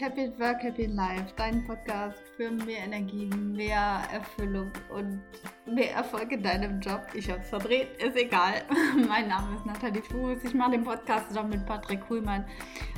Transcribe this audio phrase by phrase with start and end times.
[0.00, 5.20] Happy Work, Happy Life, dein Podcast für mehr Energie, mehr Erfüllung und
[5.66, 7.02] mehr Erfolg in deinem Job.
[7.12, 8.62] Ich habe es verdreht, ist egal.
[9.08, 10.42] mein Name ist Nathalie Fuß.
[10.42, 12.46] Ich mache den Podcast zusammen mit Patrick Kuhlmann.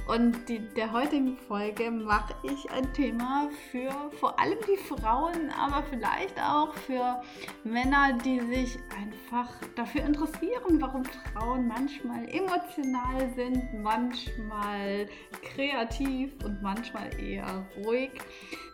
[0.08, 5.84] Und die, der heutigen Folge mache ich ein Thema für vor allem die Frauen, aber
[5.84, 7.22] vielleicht auch für
[7.62, 15.08] Männer, die sich einfach dafür interessieren, warum Frauen manchmal emotional sind, manchmal
[15.42, 18.10] kreativ und manchmal eher ruhig.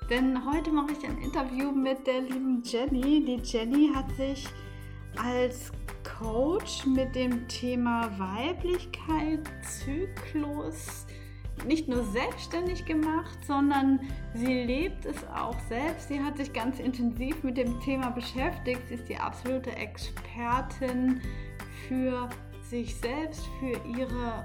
[0.08, 3.22] Denn heute mache ich ein Interview mit der lieben Jenny.
[3.24, 4.48] Die Jenny hat sich
[5.22, 5.70] als
[6.18, 11.06] Coach mit dem Thema Weiblichkeit, Zyklus
[11.66, 14.00] nicht nur selbstständig gemacht, sondern
[14.34, 16.08] sie lebt es auch selbst.
[16.08, 18.82] Sie hat sich ganz intensiv mit dem Thema beschäftigt.
[18.88, 21.20] Sie ist die absolute Expertin
[21.88, 22.28] für
[22.62, 24.44] sich selbst, für ihre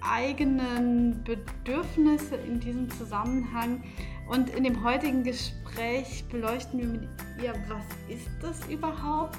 [0.00, 3.82] eigenen Bedürfnisse in diesem Zusammenhang.
[4.28, 7.08] Und in dem heutigen Gespräch beleuchten wir mit
[7.42, 9.38] ihr, was ist das überhaupt?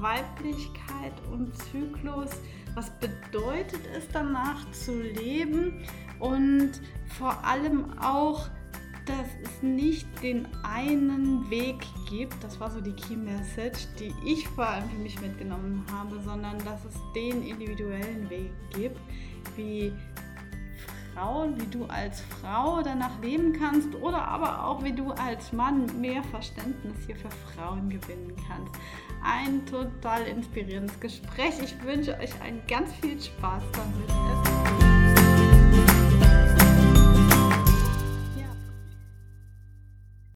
[0.00, 2.30] Weiblichkeit und Zyklus.
[2.78, 5.84] Was bedeutet es danach zu leben?
[6.20, 6.70] Und
[7.18, 8.46] vor allem auch,
[9.04, 14.46] dass es nicht den einen Weg gibt, das war so die Key Message, die ich
[14.46, 19.00] vor allem für mich mitgenommen habe, sondern dass es den individuellen Weg gibt,
[19.56, 19.92] wie
[21.16, 26.00] Frauen, wie du als Frau danach leben kannst oder aber auch wie du als Mann
[26.00, 28.72] mehr Verständnis hier für Frauen gewinnen kannst.
[29.22, 31.54] Ein total inspirierendes Gespräch.
[31.62, 34.08] Ich wünsche euch einen ganz viel Spaß damit.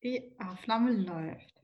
[0.03, 1.55] Die Aufnahme läuft.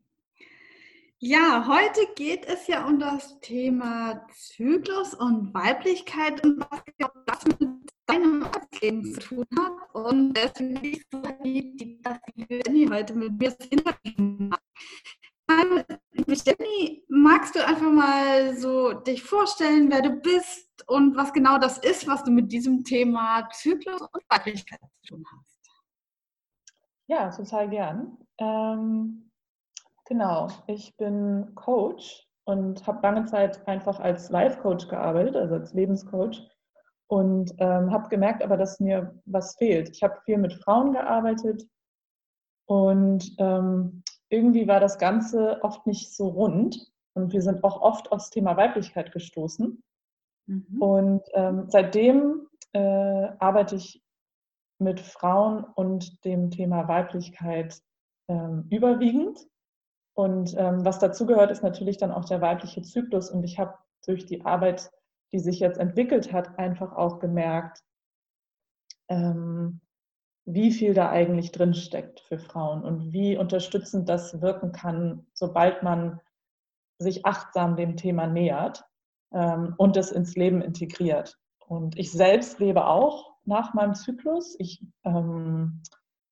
[1.21, 6.83] Ja, heute geht es ja um das Thema Zyklus und Weiblichkeit und was
[7.27, 7.69] das mit
[8.07, 9.73] deinem Arbeitsleben zu tun hat.
[9.95, 14.49] Und deswegen bin ich so happy, dass die Jenny heute mit mir das Interview
[15.49, 15.98] macht.
[16.29, 21.79] Jenny, magst du einfach mal so dich vorstellen, wer du bist und was genau das
[21.79, 25.59] ist, was du mit diesem Thema Zyklus und Weiblichkeit zu tun hast?
[27.07, 28.19] Ja, total gern.
[28.37, 29.31] Ähm,
[30.05, 36.47] genau, ich bin Coach und habe lange Zeit einfach als Life-Coach gearbeitet, also als Lebenscoach
[37.07, 39.89] und ähm, habe gemerkt aber, dass mir was fehlt.
[39.89, 41.67] Ich habe viel mit Frauen gearbeitet
[42.67, 48.13] und ähm, irgendwie war das Ganze oft nicht so rund und wir sind auch oft
[48.13, 49.83] aufs Thema Weiblichkeit gestoßen.
[50.47, 50.83] Mhm.
[50.83, 54.03] Und ähm, seitdem äh, arbeite ich
[54.79, 57.81] mit Frauen und dem Thema Weiblichkeit
[58.29, 59.47] ähm, überwiegend.
[60.15, 63.31] Und ähm, was dazu gehört, ist natürlich dann auch der weibliche Zyklus.
[63.31, 63.75] Und ich habe
[64.07, 64.91] durch die Arbeit
[65.33, 67.83] die sich jetzt entwickelt hat, einfach auch gemerkt,
[69.09, 69.81] ähm,
[70.51, 75.83] wie viel da eigentlich drin steckt für Frauen und wie unterstützend das wirken kann, sobald
[75.83, 76.21] man
[76.99, 78.83] sich achtsam dem Thema nähert
[79.33, 81.39] ähm, und es ins Leben integriert.
[81.67, 84.57] Und ich selbst lebe auch nach meinem Zyklus.
[84.59, 85.83] Ich ähm,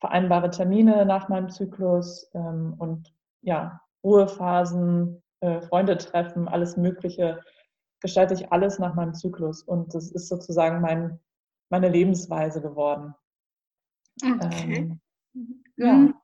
[0.00, 3.12] vereinbare Termine nach meinem Zyklus ähm, und
[3.43, 7.43] ja, Ruhephasen, äh, Freunde treffen, alles Mögliche
[8.00, 9.62] gestalte ich alles nach meinem Zyklus.
[9.62, 11.21] Und das ist sozusagen mein,
[11.69, 13.15] meine Lebensweise geworden.
[14.22, 14.91] Okay.
[15.34, 15.93] Ähm, ja.
[15.93, 16.15] Mhm.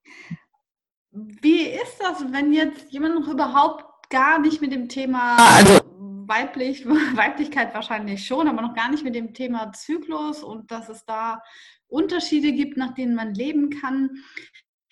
[1.10, 5.80] Wie ist das, wenn jetzt jemand noch überhaupt gar nicht mit dem Thema, also
[6.26, 6.86] weiblich,
[7.16, 11.42] Weiblichkeit wahrscheinlich schon, aber noch gar nicht mit dem Thema Zyklus und dass es da
[11.86, 14.10] Unterschiede gibt, nach denen man leben kann.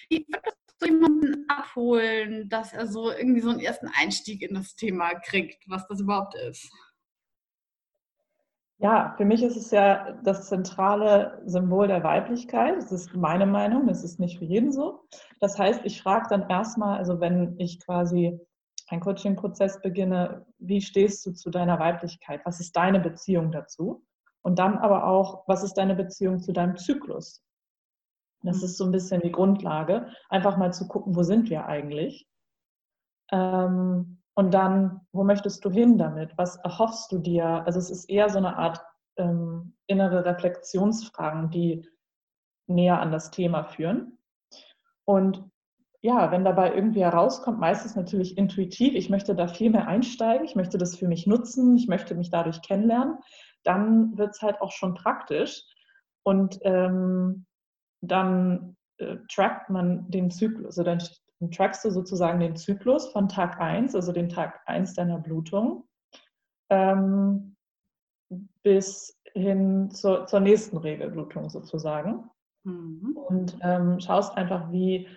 [0.08, 4.74] Wie würdest so jemanden abholen, dass er so irgendwie so einen ersten Einstieg in das
[4.74, 6.70] Thema kriegt, was das überhaupt ist?
[8.82, 12.78] Ja, für mich ist es ja das zentrale Symbol der Weiblichkeit.
[12.78, 15.04] Das ist meine Meinung, das ist nicht für jeden so.
[15.38, 18.40] Das heißt, ich frage dann erstmal, also wenn ich quasi
[18.88, 22.40] einen Coaching-Prozess beginne, wie stehst du zu deiner Weiblichkeit?
[22.44, 24.02] Was ist deine Beziehung dazu?
[24.40, 27.42] Und dann aber auch, was ist deine Beziehung zu deinem Zyklus?
[28.42, 28.64] Das mhm.
[28.64, 32.26] ist so ein bisschen die Grundlage, einfach mal zu gucken, wo sind wir eigentlich?
[33.30, 36.32] Ähm, und dann, wo möchtest du hin damit?
[36.38, 37.44] Was erhoffst du dir?
[37.44, 38.80] Also es ist eher so eine Art
[39.18, 41.86] ähm, innere Reflexionsfragen, die
[42.66, 44.16] näher an das Thema führen.
[45.04, 45.44] Und
[46.00, 50.56] ja, wenn dabei irgendwie herauskommt, meistens natürlich intuitiv, ich möchte da viel mehr einsteigen, ich
[50.56, 53.18] möchte das für mich nutzen, ich möchte mich dadurch kennenlernen,
[53.62, 55.66] dann wird es halt auch schon praktisch.
[56.22, 57.44] Und ähm,
[58.00, 61.02] dann äh, trackt man den Zyklus, also dann,
[61.40, 65.88] dann trackst du sozusagen den Zyklus von Tag 1, also den Tag 1 deiner Blutung,
[66.70, 67.56] ähm,
[68.62, 72.30] bis hin zur, zur nächsten Regelblutung sozusagen.
[72.64, 73.16] mhm.
[73.28, 75.08] und ähm, schaust einfach, wie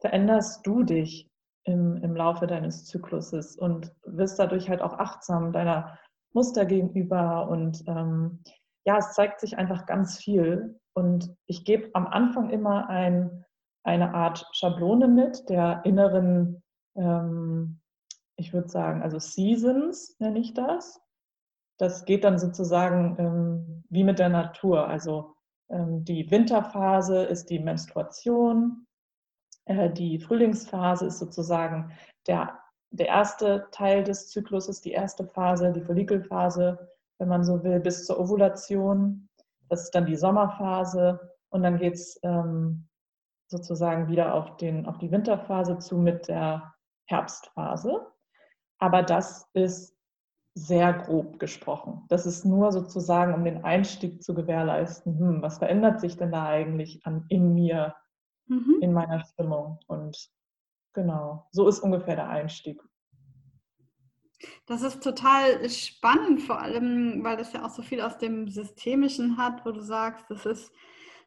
[0.00, 1.30] veränderst du dich
[1.64, 5.98] im, im Laufe deines Zykluses und wirst dadurch halt auch achtsam deiner
[6.32, 8.42] Muster gegenüber und ähm,
[8.86, 13.44] ja, es zeigt sich einfach ganz viel und ich gebe am Anfang immer ein,
[13.82, 16.62] eine Art Schablone mit der inneren,
[16.96, 17.80] ähm,
[18.36, 21.00] ich würde sagen, also Seasons nenne ich das.
[21.78, 24.86] Das geht dann sozusagen ähm, wie mit der Natur.
[24.86, 25.34] Also
[25.70, 28.86] ähm, die Winterphase ist die Menstruation,
[29.64, 31.92] äh, die Frühlingsphase ist sozusagen
[32.26, 32.58] der,
[32.90, 38.06] der erste Teil des Zykluses, die erste Phase, die Follikelphase, wenn man so will, bis
[38.06, 39.28] zur Ovulation.
[39.68, 42.88] Das ist dann die Sommerphase und dann geht es ähm,
[43.50, 46.72] sozusagen wieder auf, den, auf die Winterphase zu mit der
[47.06, 48.06] Herbstphase.
[48.78, 49.96] Aber das ist
[50.54, 52.04] sehr grob gesprochen.
[52.08, 55.18] Das ist nur sozusagen, um den Einstieg zu gewährleisten.
[55.18, 57.94] Hm, was verändert sich denn da eigentlich an, in mir,
[58.46, 58.78] mhm.
[58.80, 59.80] in meiner Stimmung?
[59.86, 60.30] Und
[60.92, 62.80] genau, so ist ungefähr der Einstieg.
[64.66, 69.36] Das ist total spannend, vor allem, weil das ja auch so viel aus dem Systemischen
[69.36, 70.72] hat, wo du sagst, das ist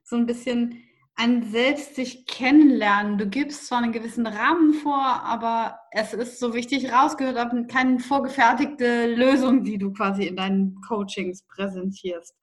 [0.03, 0.83] so ein bisschen
[1.15, 3.17] ein selbst sich kennenlernen.
[3.17, 7.99] Du gibst zwar einen gewissen Rahmen vor, aber es ist so wichtig rausgehört, aber keine
[7.99, 12.35] vorgefertigte Lösung, die du quasi in deinen Coachings präsentierst.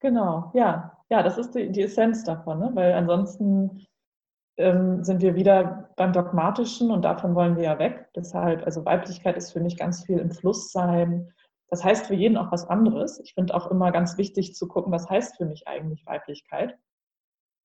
[0.00, 0.96] Genau, ja.
[1.10, 2.70] Ja, das ist die, die Essenz davon, ne?
[2.74, 3.84] weil ansonsten
[4.56, 8.08] ähm, sind wir wieder beim Dogmatischen und davon wollen wir ja weg.
[8.14, 11.32] Deshalb, also Weiblichkeit ist für mich ganz viel im Fluss sein.
[11.68, 13.20] Das heißt für jeden auch was anderes.
[13.20, 16.76] Ich finde auch immer ganz wichtig zu gucken, was heißt für mich eigentlich Weiblichkeit.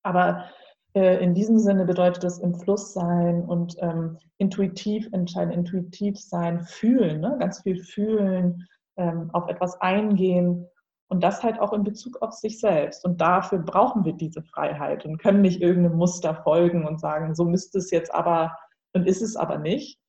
[0.05, 0.45] Aber
[0.93, 6.63] äh, in diesem Sinne bedeutet es im Fluss sein und ähm, intuitiv entscheiden, intuitiv sein,
[6.63, 7.35] fühlen, ne?
[7.39, 8.65] ganz viel fühlen,
[8.97, 10.67] ähm, auf etwas eingehen
[11.07, 13.03] und das halt auch in Bezug auf sich selbst.
[13.03, 17.45] Und dafür brauchen wir diese Freiheit und können nicht irgendeinem Muster folgen und sagen, so
[17.45, 18.55] müsste es jetzt aber
[18.93, 19.99] und ist es aber nicht.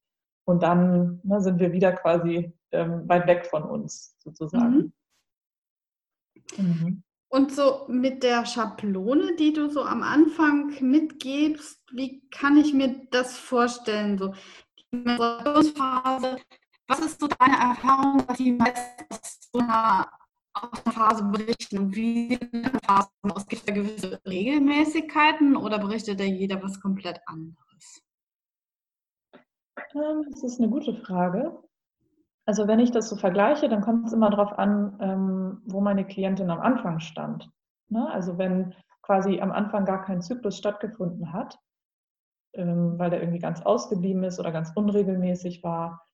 [0.45, 4.93] Und dann ne, sind wir wieder quasi ähm, weit weg von uns sozusagen.
[6.59, 6.65] Mhm.
[6.65, 7.03] Mhm.
[7.37, 13.06] Und so mit der Schablone, die du so am Anfang mitgibst, wie kann ich mir
[13.11, 14.17] das vorstellen?
[14.17, 14.33] So
[14.91, 20.11] die was ist so deine Erfahrung, was die meisten aus so einer,
[20.55, 21.79] aus einer Phase berichten?
[21.79, 23.47] Und wie sieht eine Phase aus?
[23.47, 28.03] Gibt es da gewisse Regelmäßigkeiten oder berichtet da jeder was komplett anderes?
[29.94, 31.62] Ähm, das ist eine gute Frage.
[32.47, 36.07] Also wenn ich das so vergleiche, dann kommt es immer darauf an, ähm, wo meine
[36.07, 37.51] Klientin am Anfang stand.
[37.89, 38.09] Ne?
[38.11, 41.59] Also wenn quasi am Anfang gar kein Zyklus stattgefunden hat,
[42.55, 46.07] ähm, weil der irgendwie ganz ausgeblieben ist oder ganz unregelmäßig war,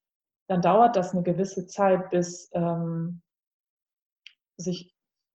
[0.47, 3.21] dann dauert das eine gewisse Zeit, bis ähm,
[4.57, 4.93] sich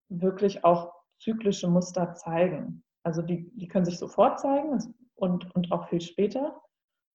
[0.08, 2.82] wirklich auch zyklische Muster zeigen.
[3.04, 6.60] Also die, die können sich sofort zeigen und, und auch viel später.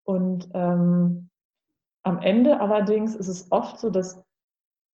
[0.06, 1.30] Und ähm,
[2.04, 4.18] am Ende allerdings ist es oft so, dass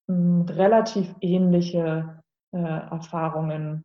[0.08, 3.84] mh, hm, relativ ähnliche äh, Erfahrungen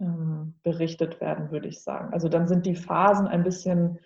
[0.00, 2.12] ähm, berichtet werden, würde ich sagen.
[2.12, 3.98] Also dann sind die Phasen ein bisschen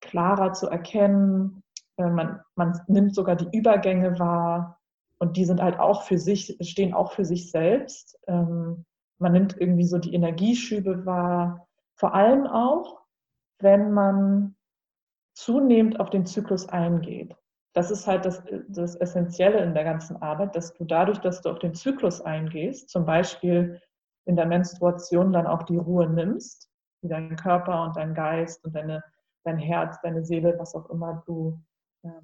[0.00, 1.62] klarer zu erkennen.
[1.98, 4.78] Äh, man, man nimmt sogar die Übergänge wahr
[5.18, 8.18] und die sind halt auch für sich, stehen auch für sich selbst.
[8.26, 8.84] Ähm,
[9.18, 11.68] man nimmt irgendwie so die Energieschübe wahr.
[11.94, 13.02] Vor allem auch,
[13.60, 14.56] wenn man
[15.34, 17.36] zunehmend auf den Zyklus eingeht
[17.74, 21.50] das ist halt das, das Essentielle in der ganzen Arbeit, dass du dadurch, dass du
[21.50, 23.80] auf den Zyklus eingehst, zum Beispiel
[24.26, 28.74] in der Menstruation dann auch die Ruhe nimmst, wie dein Körper und dein Geist und
[28.74, 29.02] deine,
[29.44, 31.58] dein Herz, deine Seele, was auch immer du,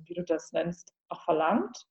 [0.04, 1.86] wie du das nennst, auch verlangt.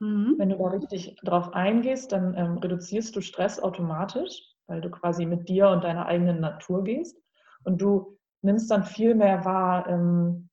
[0.00, 0.34] Mhm.
[0.38, 5.26] Wenn du da richtig drauf eingehst, dann ähm, reduzierst du Stress automatisch, weil du quasi
[5.26, 7.16] mit dir und deiner eigenen Natur gehst.
[7.64, 10.50] Und du nimmst dann viel mehr wahr, ähm, ähm,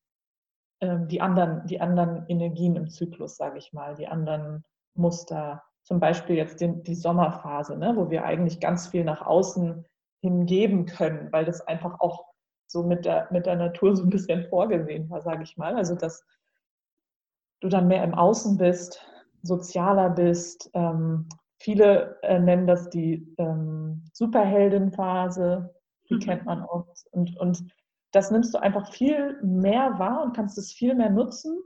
[0.81, 4.63] die, anderen, die anderen Energien im Zyklus, sage ich mal, die anderen
[4.95, 5.63] Muster.
[5.83, 9.86] Zum Beispiel jetzt den, die Sommerphase, ne, wo wir eigentlich ganz viel nach außen
[10.21, 12.25] hingeben können, weil das einfach auch
[12.67, 15.75] so mit der, mit der Natur so ein bisschen vorgesehen war, sage ich mal.
[15.75, 16.24] Also dass
[17.62, 19.01] du dann mehr im Außen bist,
[19.41, 20.69] sozialer bist.
[20.74, 25.74] Ähm, viele äh, nennen das die ähm, Superheldenphase,
[26.09, 26.19] die mhm.
[26.19, 27.07] kennt man oft.
[27.12, 27.65] Und, und
[28.11, 31.59] das nimmst du einfach viel mehr wahr und kannst es viel mehr nutzen,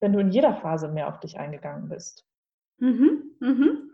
[0.00, 2.24] wenn du in jeder Phase mehr auf dich eingegangen bist.
[2.78, 3.90] Mhm, mhm.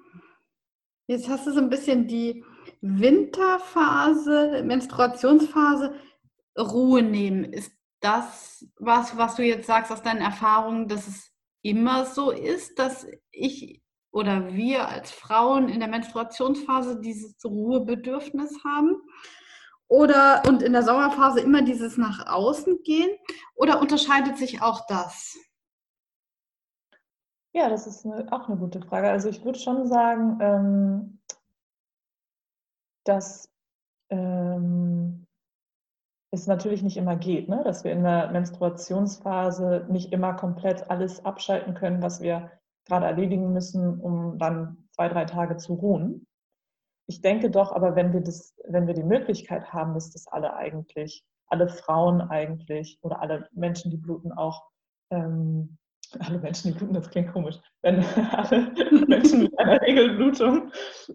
[1.06, 2.44] Jetzt hast du so ein bisschen die
[2.80, 5.94] Winterphase, Menstruationsphase,
[6.58, 7.44] Ruhe nehmen.
[7.44, 11.32] Ist das was, was du jetzt sagst aus deinen Erfahrungen, dass es
[11.62, 13.82] immer so ist, dass ich
[14.12, 18.96] oder wir als Frauen in der Menstruationsphase dieses Ruhebedürfnis haben?
[19.90, 23.10] Oder und in der Sommerphase immer dieses nach außen gehen?
[23.56, 25.36] Oder unterscheidet sich auch das?
[27.52, 29.10] Ja, das ist eine, auch eine gute Frage.
[29.10, 31.20] Also ich würde schon sagen, ähm,
[33.04, 33.50] dass
[34.10, 35.26] ähm,
[36.30, 37.62] es natürlich nicht immer geht, ne?
[37.64, 42.52] dass wir in der Menstruationsphase nicht immer komplett alles abschalten können, was wir
[42.84, 46.28] gerade erledigen müssen, um dann zwei, drei Tage zu ruhen.
[47.10, 50.54] Ich denke doch, aber wenn wir das, wenn wir die Möglichkeit haben, dass das alle
[50.54, 54.62] eigentlich, alle Frauen eigentlich oder alle Menschen, die bluten, auch
[55.10, 55.76] ähm,
[56.20, 58.72] alle Menschen, die bluten, das klingt komisch, wenn alle
[59.08, 60.70] Menschen mit einer Regelblutung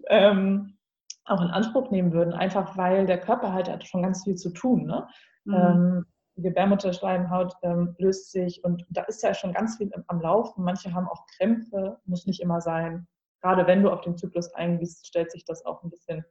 [0.08, 0.76] ähm,
[1.24, 4.50] auch in Anspruch nehmen würden, einfach weil der Körper halt hat schon ganz viel zu
[4.50, 4.84] tun.
[4.84, 5.08] Ne?
[5.46, 5.54] Mhm.
[5.54, 10.62] Ähm, die Gebärmutterschleimhaut ähm, löst sich und da ist ja schon ganz viel am Laufen.
[10.62, 13.08] Manche haben auch Krämpfe, muss nicht immer sein.
[13.46, 16.24] Gerade wenn du auf den Zyklus eingehst, stellt sich das auch ein bisschen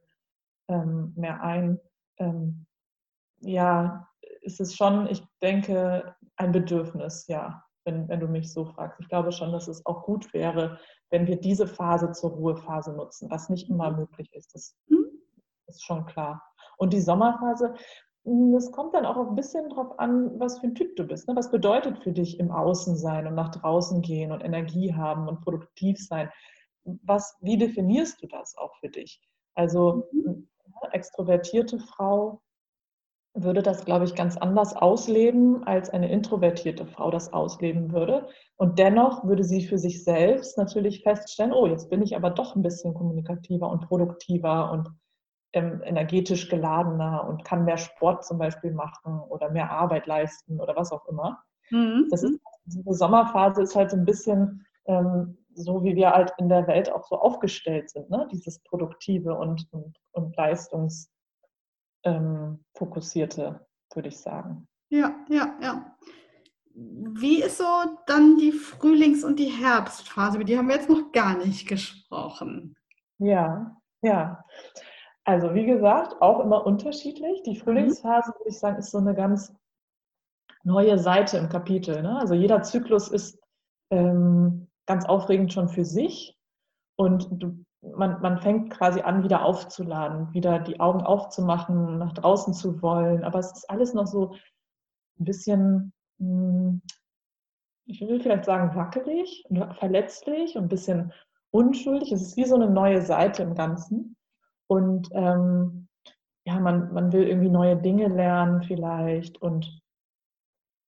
[0.68, 1.80] ähm, mehr ein.
[2.18, 2.66] Ähm,
[3.40, 4.06] ja,
[4.42, 9.00] ist es schon, ich denke, ein Bedürfnis, ja, wenn, wenn du mich so fragst.
[9.00, 13.30] Ich glaube schon, dass es auch gut wäre, wenn wir diese Phase zur Ruhephase nutzen,
[13.30, 14.00] was nicht immer mhm.
[14.00, 14.54] möglich ist.
[14.54, 15.06] Das mhm.
[15.68, 16.42] ist schon klar.
[16.76, 17.72] Und die Sommerphase,
[18.26, 21.28] hm, das kommt dann auch ein bisschen darauf an, was für ein Typ du bist.
[21.28, 21.34] Ne?
[21.34, 25.40] Was bedeutet für dich im Außen sein und nach draußen gehen und Energie haben und
[25.40, 26.30] produktiv sein?
[27.02, 29.20] Was, wie definierst du das auch für dich?
[29.54, 30.48] Also mhm.
[30.82, 32.42] eine extrovertierte Frau
[33.36, 38.28] würde das, glaube ich, ganz anders ausleben, als eine introvertierte Frau das ausleben würde.
[38.56, 42.56] Und dennoch würde sie für sich selbst natürlich feststellen, oh, jetzt bin ich aber doch
[42.56, 44.88] ein bisschen kommunikativer und produktiver und
[45.52, 50.74] ähm, energetisch geladener und kann mehr Sport zum Beispiel machen oder mehr Arbeit leisten oder
[50.74, 51.42] was auch immer.
[51.70, 52.08] Mhm.
[52.10, 56.48] Das ist, diese Sommerphase ist halt so ein bisschen ähm, so, wie wir halt in
[56.48, 58.28] der Welt auch so aufgestellt sind, ne?
[58.30, 61.08] dieses Produktive und, und, und Leistungs-
[62.04, 62.64] ähm,
[63.94, 64.68] würde ich sagen.
[64.90, 65.96] Ja, ja, ja.
[66.74, 67.64] Wie ist so
[68.06, 70.36] dann die Frühlings- und die Herbstphase?
[70.36, 72.76] Über die haben wir jetzt noch gar nicht gesprochen.
[73.18, 74.44] Ja, ja.
[75.24, 77.42] Also wie gesagt, auch immer unterschiedlich.
[77.42, 79.52] Die Frühlingsphase, würde ich sagen, ist so eine ganz
[80.62, 82.02] neue Seite im Kapitel.
[82.02, 82.18] Ne?
[82.18, 83.40] Also jeder Zyklus ist
[83.90, 86.36] ähm, ganz aufregend schon für sich.
[86.96, 92.54] Und du man, man fängt quasi an, wieder aufzuladen, wieder die Augen aufzumachen, nach draußen
[92.54, 93.24] zu wollen.
[93.24, 94.34] Aber es ist alles noch so
[95.18, 96.82] ein bisschen, hm,
[97.86, 99.44] ich will vielleicht sagen, wackelig,
[99.78, 101.12] verletzlich und ein bisschen
[101.50, 102.12] unschuldig.
[102.12, 104.16] Es ist wie so eine neue Seite im Ganzen.
[104.68, 105.88] Und ähm,
[106.44, 109.80] ja, man, man will irgendwie neue Dinge lernen vielleicht und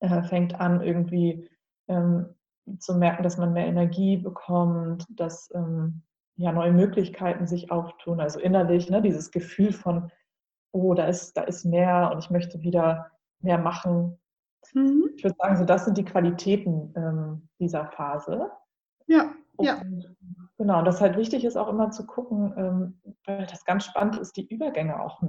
[0.01, 1.49] äh, fängt an, irgendwie
[1.89, 2.35] ähm,
[2.79, 6.03] zu merken, dass man mehr Energie bekommt, dass ähm,
[6.37, 8.21] ja, neue Möglichkeiten sich auftun.
[8.21, 10.11] Also innerlich, ne, dieses Gefühl von,
[10.73, 13.11] oh, da ist, da ist mehr und ich möchte wieder
[13.41, 14.19] mehr machen.
[14.75, 15.11] Mhm.
[15.17, 18.51] Ich würde sagen, so das sind die Qualitäten ähm, dieser Phase.
[19.07, 19.83] Ja, und, ja.
[20.59, 24.19] Genau, und das halt wichtig ist auch immer zu gucken, ähm, weil das ganz spannend
[24.19, 25.23] ist, die Übergänge auch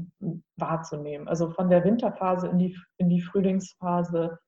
[0.58, 1.28] wahrzunehmen.
[1.28, 4.40] Also von der Winterphase in die, in die Frühlingsphase,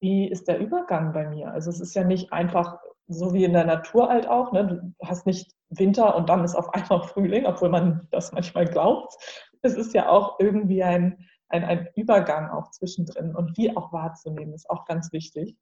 [0.00, 1.50] wie ist der Übergang bei mir?
[1.52, 4.52] Also es ist ja nicht einfach so wie in der Natur halt auch.
[4.52, 4.94] Ne?
[4.98, 9.14] Du hast nicht Winter und dann ist auf einmal Frühling, obwohl man das manchmal glaubt.
[9.62, 14.52] Es ist ja auch irgendwie ein, ein, ein Übergang auch zwischendrin und die auch wahrzunehmen,
[14.54, 15.56] ist auch ganz wichtig.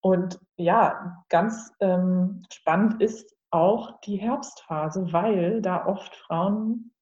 [0.00, 6.92] Und ja, ganz ähm, spannend ist auch die Herbstphase, weil da oft Frauen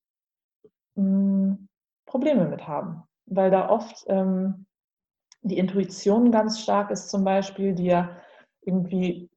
[0.97, 1.69] mh, hm,
[2.05, 4.67] Probleme mit haben, weil da oft ähm,
[5.43, 8.11] die Intuition ganz stark ist zum Beispiel, die ja
[8.63, 9.31] irgendwie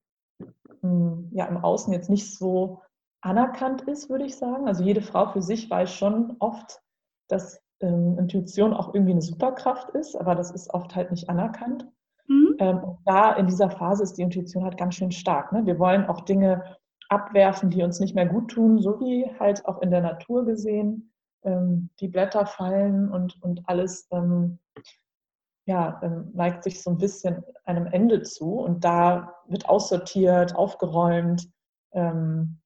[0.81, 2.81] hm, ja, im Außen jetzt nicht so
[3.21, 4.67] anerkannt ist, würde ich sagen.
[4.67, 6.81] Also jede Frau für sich weiß schon oft,
[7.29, 11.87] dass ähm, Intuition auch irgendwie eine Superkraft ist, aber das ist oft halt nicht anerkannt.
[12.27, 12.55] Mhm.
[12.59, 15.51] Ähm, da in dieser Phase ist die Intuition halt ganz schön stark.
[15.53, 15.65] Ne?
[15.65, 16.77] Wir wollen auch Dinge
[17.09, 21.13] abwerfen, die uns nicht mehr gut tun, so wie halt auch in der Natur gesehen.
[21.43, 24.59] Ähm, die Blätter fallen und, und alles ähm,
[25.65, 31.49] ja, ähm, neigt sich so ein bisschen einem Ende zu und da wird aussortiert, aufgeräumt,
[31.93, 32.59] ähm,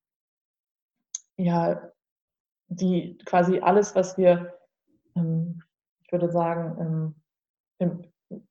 [1.38, 1.92] ja,
[2.70, 4.54] die quasi alles, was wir,
[5.16, 5.62] ähm,
[6.04, 7.16] ich würde sagen, ähm,
[7.80, 8.02] im,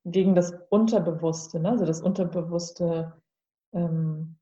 [0.04, 3.20] gegen das Unterbewusste, ne, also das Unterbewusste
[3.74, 4.38] ähm,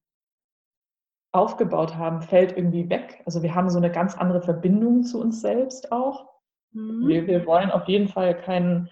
[1.32, 3.22] aufgebaut haben, fällt irgendwie weg.
[3.26, 6.28] Also wir haben so eine ganz andere Verbindung zu uns selbst auch.
[6.72, 7.08] Mhm.
[7.08, 8.88] Wir, wir wollen auf jeden Fall keinen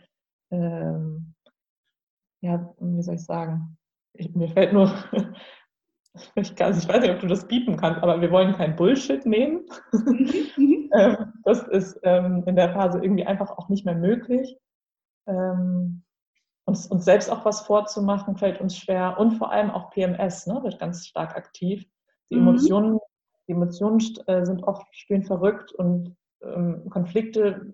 [0.53, 1.35] ähm,
[2.43, 3.77] ja, wie soll ich sagen,
[4.15, 4.93] ich, mir fällt nur
[6.35, 9.25] ich, kann, ich weiß nicht, ob du das bieten kannst, aber wir wollen kein Bullshit
[9.27, 9.65] nehmen.
[10.57, 10.91] Mhm.
[10.95, 14.59] Ähm, das ist ähm, in der Phase irgendwie einfach auch nicht mehr möglich.
[15.27, 16.03] Ähm,
[16.67, 19.19] uns, uns selbst auch was vorzumachen, fällt uns schwer.
[19.19, 21.87] Und vor allem auch PMS ne, wird ganz stark aktiv.
[22.31, 22.49] Die mhm.
[22.49, 22.99] Emotionen,
[23.49, 27.73] die Emotionen äh, sind oft spielen verrückt und ähm, Konflikte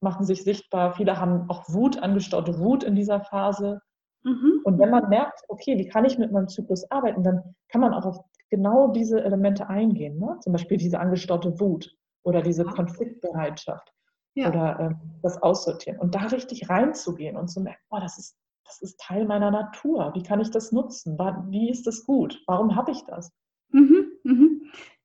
[0.00, 0.94] machen sich sichtbar.
[0.94, 3.80] Viele haben auch Wut, angestaute Wut in dieser Phase.
[4.24, 4.60] Mhm.
[4.64, 7.94] Und wenn man merkt, okay, wie kann ich mit meinem Zyklus arbeiten, dann kann man
[7.94, 8.20] auch auf
[8.50, 10.18] genau diese Elemente eingehen.
[10.18, 10.36] Ne?
[10.40, 13.92] Zum Beispiel diese angestaute Wut oder diese Konfliktbereitschaft
[14.34, 14.48] ja.
[14.48, 15.98] oder ähm, das Aussortieren.
[15.98, 20.12] Und da richtig reinzugehen und zu merken, oh, das ist, das ist Teil meiner Natur.
[20.14, 21.18] Wie kann ich das nutzen?
[21.48, 22.42] Wie ist das gut?
[22.46, 23.32] Warum habe ich das?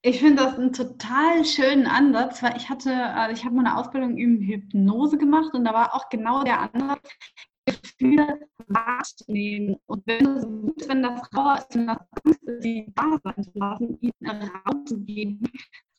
[0.01, 3.77] Ich finde das einen total schönen Ansatz, weil ich hatte, also ich habe mal eine
[3.77, 7.09] Ausbildung in Hypnose gemacht und da war auch genau der Ansatz,
[7.65, 9.77] Gefühle wahrzunehmen.
[9.85, 13.43] Und wenn das gut, wenn das Trauer ist, wenn das Angst ist, die da sein
[13.43, 15.41] zu lassen, ihnen Raum zu geben,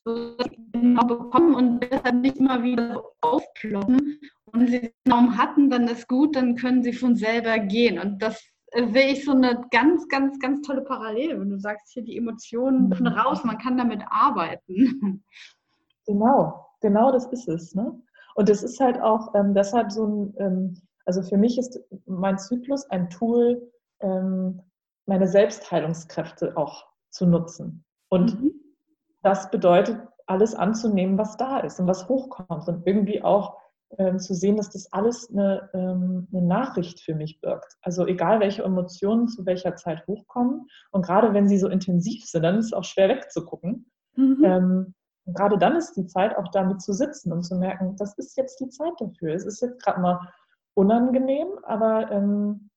[0.04, 4.20] so dass sie genau bekommen und deshalb nicht immer wieder aufploppen.
[4.44, 7.98] Und wenn sie den Raum hatten, dann ist gut, dann können sie von selber gehen.
[7.98, 8.42] Und das
[8.74, 12.90] sehe ich so eine ganz, ganz, ganz tolle Parallele, wenn du sagst, hier die Emotionen
[12.90, 15.24] dürfen raus, man kann damit arbeiten.
[16.06, 17.74] Genau, genau das ist es.
[17.74, 17.98] Ne?
[18.34, 22.38] Und das ist halt auch ähm, deshalb so ein, ähm, also für mich ist mein
[22.38, 24.60] Zyklus ein Tool, ähm,
[25.06, 27.84] meine Selbstheilungskräfte auch zu nutzen.
[28.10, 28.52] Und mhm.
[29.22, 33.58] das bedeutet, alles anzunehmen, was da ist und was hochkommt und irgendwie auch
[33.98, 37.76] ähm, zu sehen, dass das alles eine, ähm, eine, Nachricht für mich birgt.
[37.82, 42.42] Also egal, welche Emotionen zu welcher Zeit hochkommen und gerade wenn sie so intensiv sind,
[42.42, 43.90] dann ist es auch schwer wegzugucken.
[44.16, 44.42] Mhm.
[44.44, 44.94] Ähm,
[45.26, 48.60] gerade dann ist die Zeit auch damit zu sitzen und zu merken, das ist jetzt
[48.60, 49.34] die Zeit dafür.
[49.34, 50.20] Es ist jetzt gerade mal
[50.74, 52.70] unangenehm, aber ähm,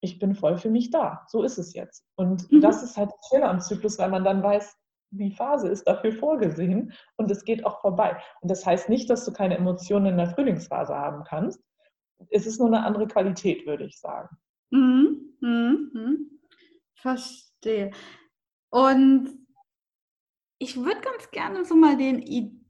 [0.00, 1.24] ich bin voll für mich da.
[1.28, 2.04] So ist es jetzt.
[2.16, 2.60] Und mhm.
[2.60, 4.76] das ist halt das Schöne am Zyklus, weil man dann weiß,
[5.10, 8.20] die Phase ist dafür vorgesehen und es geht auch vorbei.
[8.40, 11.60] Und das heißt nicht, dass du keine Emotionen in der Frühlingsphase haben kannst.
[12.30, 14.36] Es ist nur eine andere Qualität, würde ich sagen.
[14.70, 15.34] Mhm.
[15.40, 15.90] Mhm.
[15.92, 16.40] mhm.
[16.94, 17.92] Verstehe.
[18.70, 19.30] Und
[20.58, 22.20] ich würde ganz gerne so mal den,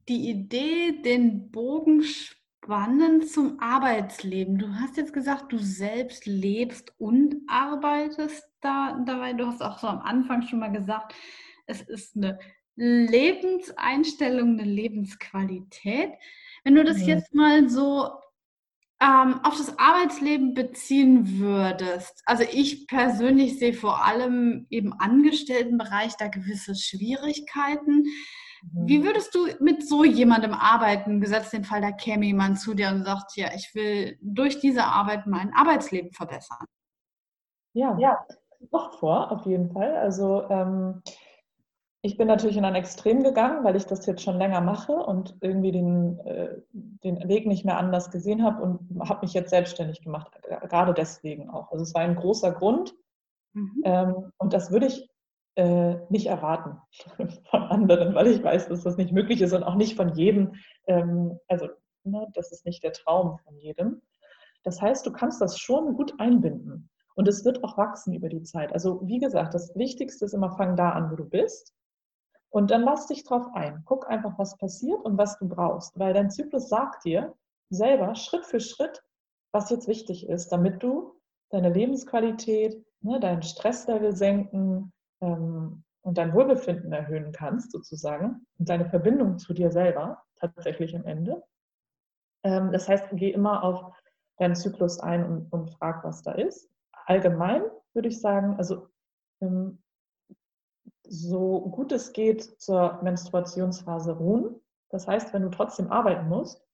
[0.08, 4.58] die Idee, den Bogen spannend zum Arbeitsleben.
[4.58, 9.32] Du hast jetzt gesagt, du selbst lebst und arbeitest da dabei.
[9.32, 11.14] Du hast auch so am Anfang schon mal gesagt,
[11.68, 12.38] es ist eine
[12.76, 16.12] Lebenseinstellung, eine Lebensqualität.
[16.64, 17.08] Wenn du das mhm.
[17.08, 18.08] jetzt mal so
[19.00, 26.28] ähm, auf das Arbeitsleben beziehen würdest, also ich persönlich sehe vor allem im Angestelltenbereich da
[26.28, 28.04] gewisse Schwierigkeiten.
[28.72, 29.04] Wie mhm.
[29.04, 33.04] würdest du mit so jemandem arbeiten, gesetzt den Fall, da käme jemand zu dir und
[33.04, 36.64] sagt, ja, ich will durch diese Arbeit mein Arbeitsleben verbessern?
[37.74, 38.18] Ja, ja,
[38.72, 39.96] noch vor, auf jeden Fall.
[39.96, 41.02] Also ähm,
[42.02, 45.36] ich bin natürlich in ein Extrem gegangen, weil ich das jetzt schon länger mache und
[45.40, 50.02] irgendwie den, äh, den Weg nicht mehr anders gesehen habe und habe mich jetzt selbstständig
[50.02, 50.30] gemacht,
[50.68, 51.72] gerade deswegen auch.
[51.72, 52.94] Also es war ein großer Grund
[53.52, 53.82] mhm.
[53.84, 55.10] ähm, und das würde ich
[55.56, 56.78] äh, nicht erwarten
[57.50, 60.54] von anderen, weil ich weiß, dass das nicht möglich ist und auch nicht von jedem.
[60.86, 61.66] Ähm, also
[62.04, 64.02] ne, das ist nicht der Traum von jedem.
[64.62, 66.90] Das heißt, du kannst das schon gut einbinden.
[67.16, 68.72] Und es wird auch wachsen über die Zeit.
[68.72, 71.74] Also wie gesagt, das Wichtigste ist immer, fang da an, wo du bist.
[72.50, 73.82] Und dann lass dich drauf ein.
[73.84, 75.98] Guck einfach, was passiert und was du brauchst.
[75.98, 77.34] Weil dein Zyklus sagt dir
[77.70, 79.02] selber Schritt für Schritt,
[79.52, 81.14] was jetzt wichtig ist, damit du
[81.50, 88.88] deine Lebensqualität, ne, dein Stresslevel senken ähm, und dein Wohlbefinden erhöhen kannst, sozusagen, und deine
[88.88, 91.42] Verbindung zu dir selber tatsächlich am Ende.
[92.44, 93.92] Ähm, das heißt, geh immer auf
[94.38, 96.70] deinen Zyklus ein und, und frag, was da ist.
[97.06, 97.62] Allgemein
[97.94, 98.88] würde ich sagen, also
[99.40, 99.82] ähm,
[101.08, 104.60] so gut es geht zur Menstruationsphase ruhen.
[104.90, 106.64] Das heißt, wenn du trotzdem arbeiten musst,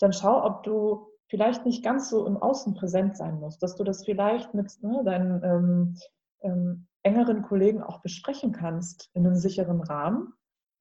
[0.00, 3.84] dann schau, ob du vielleicht nicht ganz so im Außen präsent sein musst, dass du
[3.84, 5.96] das vielleicht mit ne, deinen ähm,
[6.42, 10.32] ähm, engeren Kollegen auch besprechen kannst in einem sicheren Rahmen.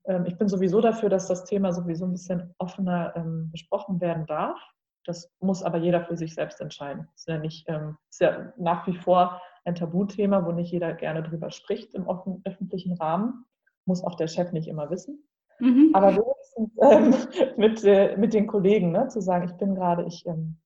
[0.06, 4.26] Ähm, ich bin sowieso dafür, dass das Thema sowieso ein bisschen offener ähm, besprochen werden
[4.26, 4.60] darf.
[5.06, 7.08] Das muss aber jeder für sich selbst entscheiden.
[7.15, 10.94] Es ist ja, nicht, ähm, ist ja nach wie vor ein Tabuthema, wo nicht jeder
[10.94, 13.46] gerne drüber spricht im offen, öffentlichen Rahmen.
[13.86, 15.28] Muss auch der Chef nicht immer wissen.
[15.60, 15.92] Mhm.
[15.94, 16.72] Aber wenigstens
[17.46, 20.58] ähm, mit, äh, mit den Kollegen ne, zu sagen, ich bin gerade, ich ähm,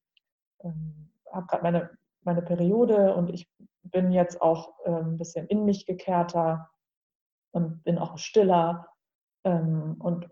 [0.63, 1.89] ähm, habe gerade meine,
[2.23, 3.49] meine Periode und ich
[3.83, 6.69] bin jetzt auch ähm, ein bisschen in mich gekehrter
[7.51, 8.87] und bin auch stiller
[9.43, 10.29] ähm, und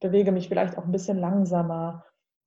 [0.00, 2.04] bewege mich vielleicht auch ein bisschen langsamer.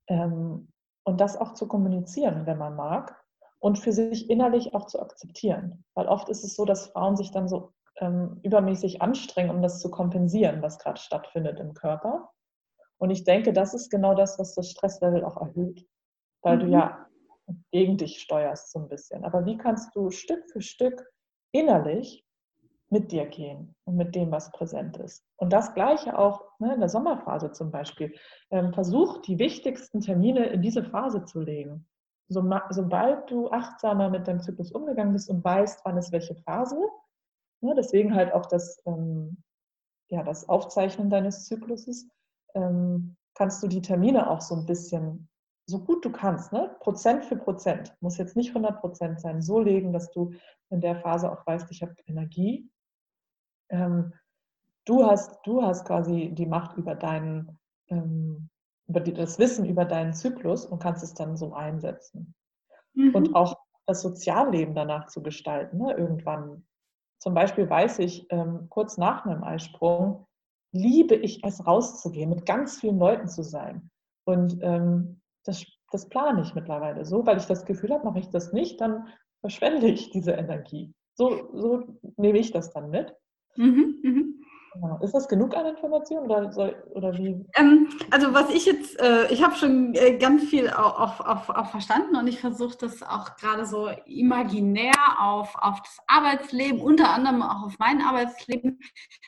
[0.08, 0.68] Ähm,
[1.06, 3.19] und das auch zu kommunizieren, wenn man mag
[3.60, 5.84] und für sich innerlich auch zu akzeptieren.
[5.94, 9.80] Weil oft ist es so, dass Frauen sich dann so ähm, übermäßig anstrengen, um das
[9.80, 12.30] zu kompensieren, was gerade stattfindet im Körper.
[12.98, 15.86] Und ich denke, das ist genau das, was das Stresslevel auch erhöht,
[16.42, 16.62] weil mhm.
[16.62, 17.08] du ja
[17.72, 19.26] gegen dich steuerst so ein bisschen.
[19.26, 21.04] Aber wie kannst du Stück für Stück
[21.52, 22.26] innerlich
[22.90, 25.24] mit dir gehen und mit dem, was präsent ist.
[25.38, 28.16] Und das Gleiche auch ne, in der Sommerphase zum Beispiel.
[28.50, 31.88] Ähm, versuch die wichtigsten Termine in diese Phase zu legen.
[32.30, 36.78] So, sobald du achtsamer mit deinem Zyklus umgegangen bist und weißt, wann ist welche Phase,
[37.62, 39.42] ne, deswegen halt auch das, ähm,
[40.10, 42.08] ja, das Aufzeichnen deines Zykluses,
[42.54, 45.28] ähm, kannst du die Termine auch so ein bisschen,
[45.66, 49.60] so gut du kannst, ne, Prozent für Prozent, muss jetzt nicht 100 Prozent sein, so
[49.60, 50.32] legen, dass du
[50.70, 52.70] in der Phase auch weißt, ich habe Energie.
[53.70, 54.14] Ähm,
[54.86, 58.50] du, hast, du hast quasi die Macht über deinen, ähm,
[58.90, 62.34] über die, das Wissen über deinen Zyklus und kannst es dann so einsetzen.
[62.96, 63.16] Mhm.
[63.16, 65.78] Und auch das Sozialleben danach zu gestalten.
[65.78, 65.94] Ne?
[65.94, 66.66] Irgendwann,
[67.20, 70.26] zum Beispiel weiß ich, ähm, kurz nach meinem Eisprung,
[70.72, 73.90] liebe ich es rauszugehen, mit ganz vielen Leuten zu sein.
[74.26, 78.30] Und ähm, das, das plane ich mittlerweile so, weil ich das Gefühl habe, mache ich
[78.30, 79.08] das nicht, dann
[79.42, 80.94] verschwende ich diese Energie.
[81.16, 83.16] So, so nehme ich das dann mit.
[83.56, 84.44] Mhm, mhm.
[85.02, 87.46] Ist das genug an Informationen oder, oder wie?
[87.56, 91.72] Ähm, also was ich jetzt, äh, ich habe schon äh, ganz viel auch, auf, auf,
[91.72, 97.42] verstanden und ich versuche das auch gerade so imaginär auf, auf das Arbeitsleben, unter anderem
[97.42, 98.80] auch auf mein Arbeitsleben,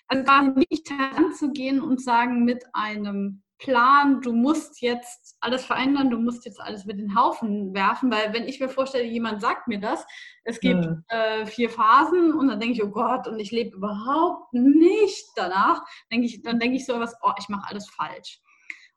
[0.08, 6.18] also gar nicht heranzugehen und sagen mit einem Plan, du musst jetzt alles verändern, du
[6.18, 9.80] musst jetzt alles mit den Haufen werfen, weil wenn ich mir vorstelle, jemand sagt mir
[9.80, 10.06] das,
[10.44, 11.04] es gibt mhm.
[11.08, 15.84] äh, vier Phasen und dann denke ich, oh Gott, und ich lebe überhaupt nicht danach,
[16.12, 18.42] denke ich, dann denke ich so was, oh, ich mache alles falsch.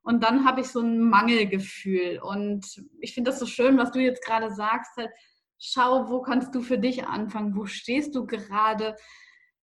[0.03, 2.21] Und dann habe ich so ein Mangelgefühl.
[2.23, 2.67] Und
[3.01, 5.11] ich finde das so schön, was du jetzt gerade sagst, halt,
[5.59, 8.97] schau, wo kannst du für dich anfangen, wo stehst du gerade,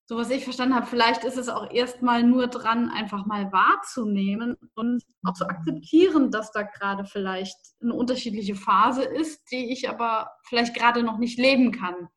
[0.10, 4.58] so was ich verstanden habe, vielleicht ist es auch erstmal nur dran, einfach mal wahrzunehmen
[4.74, 10.32] und auch zu akzeptieren, dass da gerade vielleicht eine unterschiedliche Phase ist, die ich aber
[10.42, 12.10] vielleicht gerade noch nicht leben kann.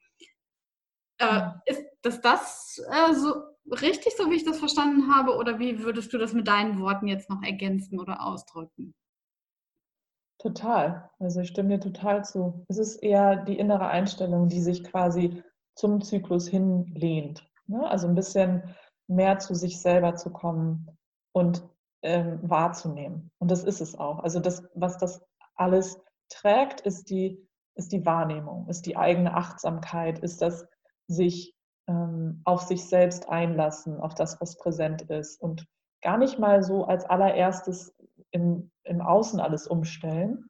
[1.18, 3.34] Äh, ist das das äh, so
[3.70, 7.08] richtig, so wie ich das verstanden habe, oder wie würdest du das mit deinen Worten
[7.08, 8.94] jetzt noch ergänzen oder ausdrücken?
[10.38, 11.10] Total.
[11.18, 12.64] Also ich stimme dir total zu.
[12.68, 15.42] Es ist eher die innere Einstellung, die sich quasi
[15.74, 17.51] zum Zyklus hinlehnt.
[17.66, 17.88] Ne?
[17.88, 18.74] Also ein bisschen
[19.08, 20.96] mehr zu sich selber zu kommen
[21.32, 21.68] und
[22.02, 23.30] ähm, wahrzunehmen.
[23.38, 24.20] Und das ist es auch.
[24.20, 25.22] Also das, was das
[25.54, 30.66] alles trägt, ist die, ist die Wahrnehmung, ist die eigene Achtsamkeit, ist das
[31.06, 31.54] sich
[31.88, 35.66] ähm, auf sich selbst einlassen, auf das, was präsent ist und
[36.02, 37.94] gar nicht mal so als allererstes
[38.30, 40.46] im, im Außen alles umstellen,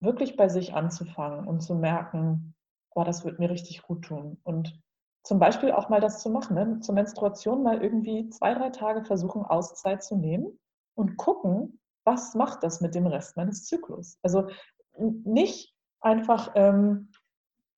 [0.00, 2.54] wirklich bei sich anzufangen und zu merken,
[2.94, 4.38] boah, das wird mir richtig gut tun.
[4.42, 4.78] Und
[5.22, 6.80] zum Beispiel auch mal das zu machen, ne?
[6.80, 10.58] zur Menstruation mal irgendwie zwei, drei Tage versuchen, Auszeit zu nehmen
[10.94, 14.18] und gucken, was macht das mit dem Rest meines Zyklus.
[14.22, 14.48] Also
[14.98, 17.10] nicht einfach ähm,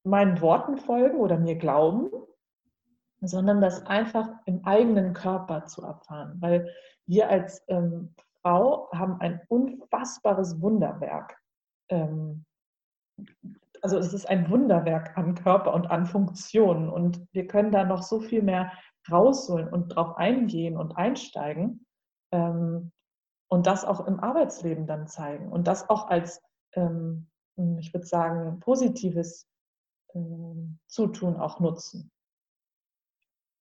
[0.02, 2.10] meinen Worten folgen oder mir glauben,
[3.20, 6.36] sondern das einfach im eigenen Körper zu erfahren.
[6.40, 6.70] Weil
[7.06, 11.38] wir als ähm, Frau haben ein unfassbares Wunderwerk
[11.88, 12.44] ähm,
[13.84, 18.02] also es ist ein Wunderwerk an Körper und an Funktionen und wir können da noch
[18.02, 18.72] so viel mehr
[19.12, 21.84] rausholen und drauf eingehen und einsteigen
[22.32, 22.92] ähm,
[23.48, 26.40] und das auch im Arbeitsleben dann zeigen und das auch als,
[26.72, 27.28] ähm,
[27.78, 29.46] ich würde sagen, positives
[30.14, 32.10] ähm, Zutun auch nutzen.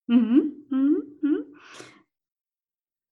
[0.08, 1.56] Mhm, mhm, mhm.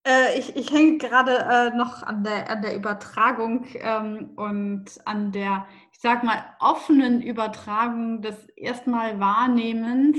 [0.04, 5.32] Äh, ich, ich hänge gerade äh, noch an der, an der Übertragung ähm, und an
[5.32, 5.68] der
[6.02, 10.18] sag mal, offenen Übertragung des erstmal Wahrnehmens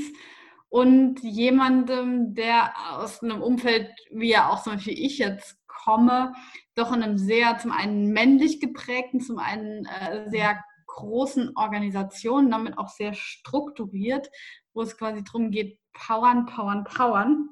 [0.68, 6.34] und jemandem, der aus einem Umfeld, wie ja auch zum Beispiel ich jetzt komme,
[6.76, 12.78] doch in einem sehr, zum einen männlich geprägten, zum einen äh, sehr großen Organisation, damit
[12.78, 14.30] auch sehr strukturiert,
[14.74, 17.48] wo es quasi darum geht, powern, powern, powern.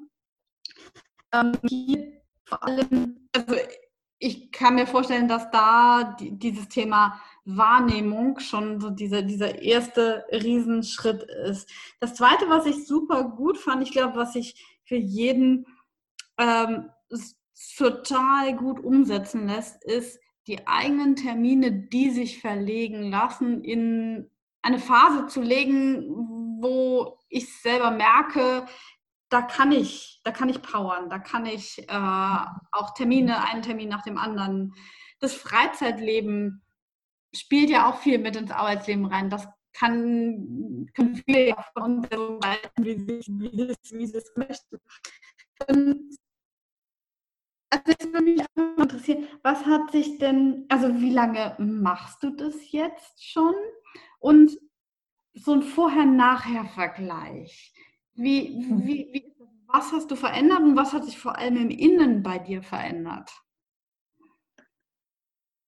[1.33, 1.51] Ähm,
[2.51, 3.55] vor allem, also
[4.19, 10.25] ich kann mir vorstellen, dass da die, dieses Thema Wahrnehmung schon so dieser, dieser erste
[10.31, 11.69] Riesenschritt ist.
[12.01, 15.65] Das zweite, was ich super gut fand, ich glaube, was ich für jeden
[16.37, 16.89] ähm,
[17.77, 24.29] total gut umsetzen lässt, ist die eigenen Termine, die sich verlegen lassen, in
[24.61, 28.65] eine Phase zu legen, wo ich selber merke,
[29.31, 33.87] da kann ich, da kann ich powern, da kann ich äh, auch Termine, einen Termin
[33.89, 34.73] nach dem anderen,
[35.19, 36.61] das Freizeitleben
[37.33, 39.29] spielt ja auch viel mit ins Arbeitsleben rein.
[39.29, 44.79] Das kann, können viele von uns so halten, wie sie, wie, wie sie es möchten.
[45.67, 46.17] Und
[47.69, 48.45] also es würde mich
[48.77, 53.55] interessieren, was hat sich denn, also wie lange machst du das jetzt schon?
[54.19, 54.59] Und
[55.33, 57.73] so ein Vorher-Nachher-Vergleich.
[58.21, 58.55] Wie,
[58.85, 62.37] wie, wie, was hast du verändert und was hat sich vor allem im Innen bei
[62.37, 63.31] dir verändert?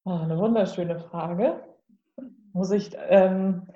[0.05, 1.63] Oh, eine wunderschöne Frage.
[2.51, 3.67] Muss ich, ähm,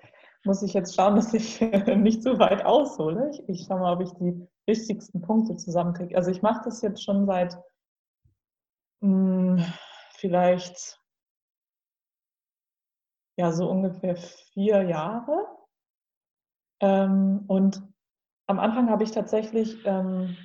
[0.43, 1.59] muss ich jetzt schauen, dass ich
[1.97, 3.31] nicht zu weit aushole.
[3.31, 6.15] Ich, ich schaue mal, ob ich die wichtigsten Punkte zusammenkriege.
[6.15, 7.57] Also ich mache das jetzt schon seit
[9.01, 9.73] mh, hm,
[10.17, 11.01] vielleicht
[13.39, 15.47] ja so ungefähr vier Jahre.
[16.79, 17.81] Ähm, und
[18.47, 20.35] am Anfang habe ich tatsächlich ähm,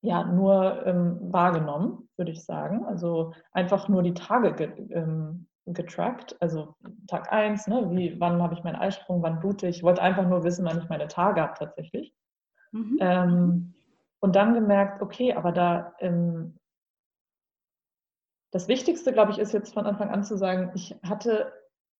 [0.00, 2.84] ja nur ähm, wahrgenommen, würde ich sagen.
[2.86, 6.36] Also einfach nur die Tage ge ähm, getrackt.
[6.40, 6.74] Also
[7.06, 9.78] Tag 1, ne, wie, wann habe ich meinen Eisprung, wann blute ich.
[9.78, 12.14] Ich wollte einfach nur wissen, wann ich meine Tage habe tatsächlich.
[12.72, 12.98] Mhm.
[13.00, 13.74] Ähm,
[14.20, 16.58] und dann gemerkt, okay, aber da ähm,
[18.50, 21.52] das Wichtigste, glaube ich, ist jetzt von Anfang an zu sagen, ich hatte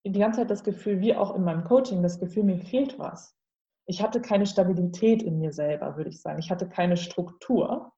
[0.05, 3.38] die ganze Zeit das Gefühl, wie auch in meinem Coaching, das Gefühl, mir fehlt was.
[3.89, 6.39] Ich hatte keine Stabilität in mir selber, würde ich sagen.
[6.39, 7.91] Ich hatte keine Struktur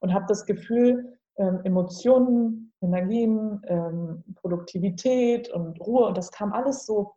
[0.00, 6.86] und habe das Gefühl, ähm, Emotionen, Energien, ähm, Produktivität und Ruhe, und das kam alles
[6.86, 7.14] so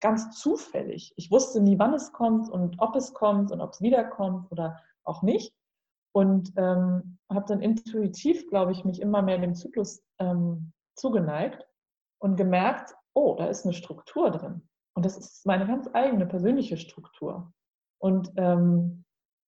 [0.00, 1.14] ganz zufällig.
[1.16, 4.80] Ich wusste nie, wann es kommt und ob es kommt und ob es wiederkommt oder
[5.04, 5.54] auch nicht.
[6.12, 11.64] Und ähm, habe dann intuitiv, glaube ich, mich immer mehr dem Zyklus ähm, zugeneigt
[12.18, 14.68] und gemerkt, oh, da ist eine Struktur drin.
[14.94, 17.52] Und das ist meine ganz eigene persönliche Struktur.
[17.98, 19.04] Und ähm,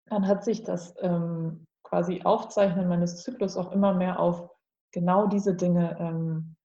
[0.07, 4.49] dann hat sich das ähm, quasi Aufzeichnen meines Zyklus auch immer mehr auf
[4.91, 6.55] genau diese Dinge ähm,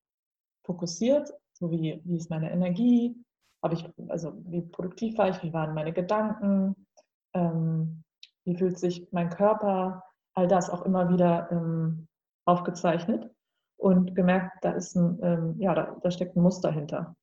[0.65, 3.17] fokussiert, so wie, wie ist meine Energie,
[3.63, 6.87] habe ich, also wie produktiv war ich, wie waren meine Gedanken,
[7.35, 8.03] ähm,
[8.45, 10.03] wie fühlt sich mein Körper,
[10.35, 12.07] all das auch immer wieder ähm,
[12.47, 13.31] aufgezeichnet
[13.77, 17.15] und gemerkt, da ist ein, ähm, ja, da, da steckt ein Muster hinter.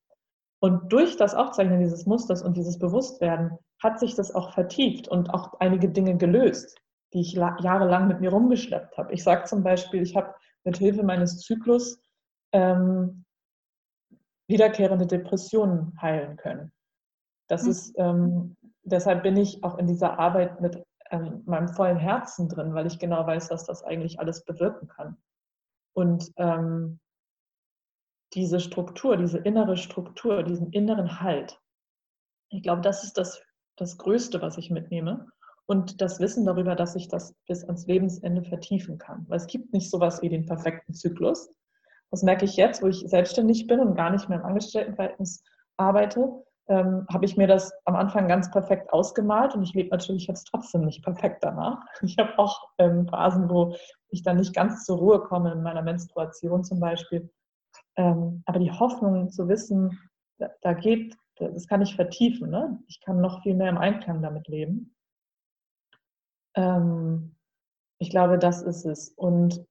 [0.64, 5.28] Und durch das Aufzeichnen dieses Musters und dieses Bewusstwerden hat sich das auch vertieft und
[5.34, 6.80] auch einige Dinge gelöst,
[7.12, 9.12] die ich jahrelang mit mir rumgeschleppt habe.
[9.12, 12.00] Ich sage zum Beispiel, ich habe mit Hilfe meines Zyklus
[12.52, 13.26] ähm,
[14.46, 16.72] wiederkehrende Depressionen heilen können.
[17.46, 17.70] Das mhm.
[17.70, 22.72] ist, ähm, deshalb bin ich auch in dieser Arbeit mit ähm, meinem vollen Herzen drin,
[22.72, 25.18] weil ich genau weiß, was das eigentlich alles bewirken kann.
[25.92, 27.00] Und ähm,
[28.34, 31.60] diese Struktur, diese innere Struktur, diesen inneren Halt,
[32.50, 33.42] ich glaube, das ist das,
[33.76, 35.26] das Größte, was ich mitnehme.
[35.66, 39.24] Und das Wissen darüber, dass ich das bis ans Lebensende vertiefen kann.
[39.28, 41.50] Weil es gibt nicht sowas wie den perfekten Zyklus.
[42.10, 45.42] Das merke ich jetzt, wo ich selbstständig bin und gar nicht mehr im Angestelltenverhältnis
[45.78, 50.26] arbeite, ähm, habe ich mir das am Anfang ganz perfekt ausgemalt und ich lebe natürlich
[50.26, 51.80] jetzt trotzdem nicht perfekt danach.
[52.02, 53.74] Ich habe auch ähm, Phasen, wo
[54.10, 57.30] ich dann nicht ganz zur Ruhe komme in meiner Menstruation zum Beispiel.
[57.96, 59.98] Ähm, aber die Hoffnung zu wissen,
[60.38, 62.50] da, da, geht, das kann ich vertiefen.
[62.50, 62.82] Ne?
[62.88, 64.94] Ich kann noch viel mehr im Einklang damit leben.
[66.56, 67.36] Ähm,
[67.98, 69.10] ich glaube, das ist es.
[69.10, 69.64] Und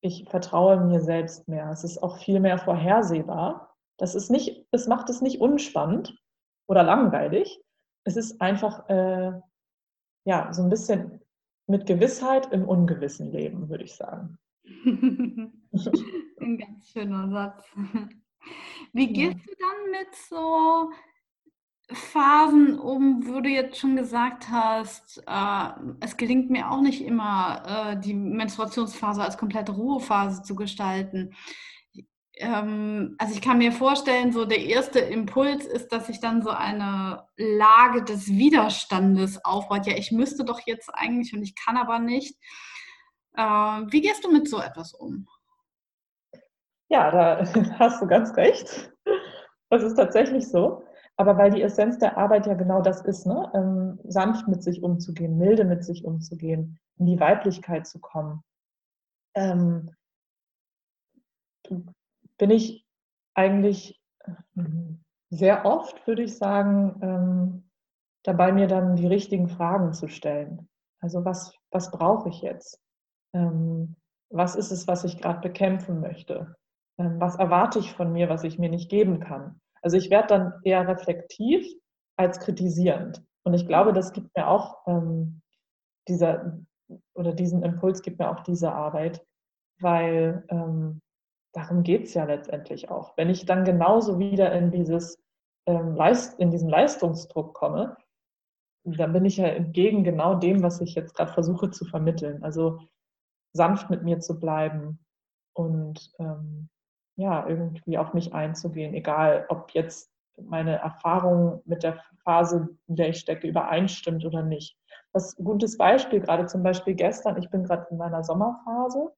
[0.00, 1.70] ich vertraue mir selbst mehr.
[1.70, 3.74] Es ist auch viel mehr vorhersehbar.
[3.98, 6.16] Das ist nicht, es macht es nicht unspannend
[6.68, 7.60] oder langweilig.
[8.04, 9.32] Es ist einfach äh,
[10.26, 11.20] ja so ein bisschen
[11.66, 14.38] mit Gewissheit im ungewissen Leben, würde ich sagen.
[16.40, 17.64] Ein ganz schöner Satz.
[18.92, 20.90] Wie gehst du dann mit so
[21.92, 25.68] Phasen um, wo du jetzt schon gesagt hast, äh,
[26.00, 31.34] es gelingt mir auch nicht immer, äh, die Menstruationsphase als komplette Ruhephase zu gestalten.
[32.36, 36.50] Ähm, also ich kann mir vorstellen, so der erste Impuls ist, dass sich dann so
[36.50, 39.86] eine Lage des Widerstandes aufbaut.
[39.86, 42.34] Ja, ich müsste doch jetzt eigentlich und ich kann aber nicht.
[43.36, 45.26] Äh, wie gehst du mit so etwas um?
[46.88, 47.44] Ja, da
[47.78, 48.92] hast du ganz recht.
[49.70, 50.84] Das ist tatsächlich so.
[51.16, 53.50] Aber weil die Essenz der Arbeit ja genau das ist, ne?
[53.54, 58.42] Ähm, sanft mit sich umzugehen, milde mit sich umzugehen, in die Weiblichkeit zu kommen,
[59.34, 59.90] ähm,
[62.38, 62.84] bin ich
[63.34, 64.00] eigentlich
[64.56, 67.70] ähm, sehr oft, würde ich sagen, ähm,
[68.22, 70.68] dabei mir dann die richtigen Fragen zu stellen.
[71.00, 72.83] Also was, was brauche ich jetzt?
[73.34, 73.96] Ähm,
[74.30, 76.54] was ist es, was ich gerade bekämpfen möchte?
[76.98, 79.60] Ähm, was erwarte ich von mir, was ich mir nicht geben kann?
[79.82, 81.66] Also ich werde dann eher reflektiv
[82.16, 83.22] als kritisierend.
[83.44, 85.42] Und ich glaube, das gibt mir auch ähm,
[86.08, 86.58] dieser
[87.14, 89.24] oder diesen Impuls gibt mir auch diese Arbeit,
[89.80, 91.00] weil ähm,
[91.52, 93.16] darum geht es ja letztendlich auch.
[93.16, 95.18] Wenn ich dann genauso wieder in dieses
[95.66, 95.98] ähm,
[96.38, 97.96] in diesen Leistungsdruck komme,
[98.84, 102.42] dann bin ich ja entgegen genau dem, was ich jetzt gerade versuche zu vermitteln.
[102.42, 102.80] Also
[103.54, 104.98] sanft mit mir zu bleiben
[105.54, 106.68] und ähm,
[107.16, 113.10] ja, irgendwie auf mich einzugehen, egal ob jetzt meine Erfahrung mit der Phase, in der
[113.10, 114.76] ich stecke, übereinstimmt oder nicht.
[115.12, 119.12] Das gutes Beispiel, gerade zum Beispiel gestern, ich bin gerade in meiner Sommerphase,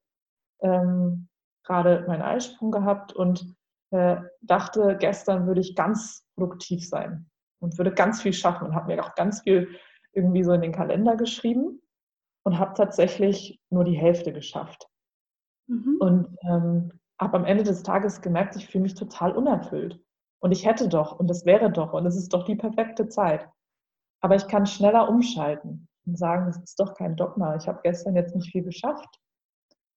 [0.61, 1.29] ähm,
[1.65, 3.57] gerade meinen Eisprung gehabt und
[3.93, 8.95] äh, dachte, gestern würde ich ganz produktiv sein und würde ganz viel schaffen und habe
[8.95, 9.69] mir auch ganz viel
[10.13, 11.81] irgendwie so in den Kalender geschrieben
[12.47, 14.89] und habe tatsächlich nur die Hälfte geschafft.
[15.69, 15.97] Mhm.
[15.99, 20.01] Und ähm, habe am Ende des Tages gemerkt, ich fühle mich total unerfüllt.
[20.41, 23.49] Und ich hätte doch und es wäre doch und es ist doch die perfekte Zeit.
[24.21, 27.57] Aber ich kann schneller umschalten und sagen, es ist doch kein Dogma.
[27.57, 29.19] Ich habe gestern jetzt nicht viel geschafft.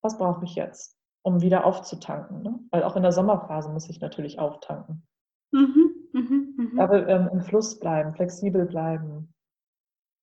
[0.02, 2.42] Was brauche ich jetzt, um wieder aufzutanken?
[2.42, 2.60] Ne?
[2.72, 5.06] Weil auch in der Sommerphase muss ich natürlich auftanken.
[5.52, 6.84] Mhm, mh, mh.
[6.84, 9.32] Aber ähm, im Fluss bleiben, flexibel bleiben.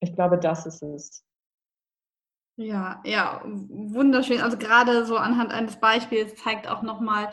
[0.01, 1.26] Ich glaube, das ist es.
[2.59, 4.41] Ja, ja, wunderschön.
[4.41, 7.31] Also gerade so anhand eines Beispiels zeigt auch nochmal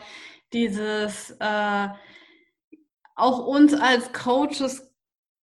[0.52, 1.88] dieses, äh,
[3.16, 4.90] auch uns als Coaches,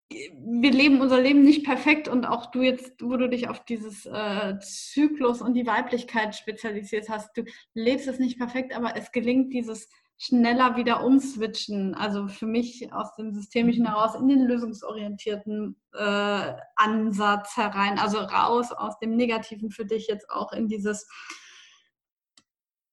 [0.10, 4.06] wir leben unser Leben nicht perfekt und auch du jetzt, wo du dich auf dieses
[4.06, 9.54] äh, Zyklus und die Weiblichkeit spezialisiert hast, du lebst es nicht perfekt, aber es gelingt
[9.54, 9.90] dieses
[10.22, 11.96] schneller wieder umswitchen.
[11.96, 18.72] Also für mich aus dem Systemischen heraus in den lösungsorientierten äh, Ansatz herein, also raus
[18.72, 21.08] aus dem Negativen für dich jetzt auch in dieses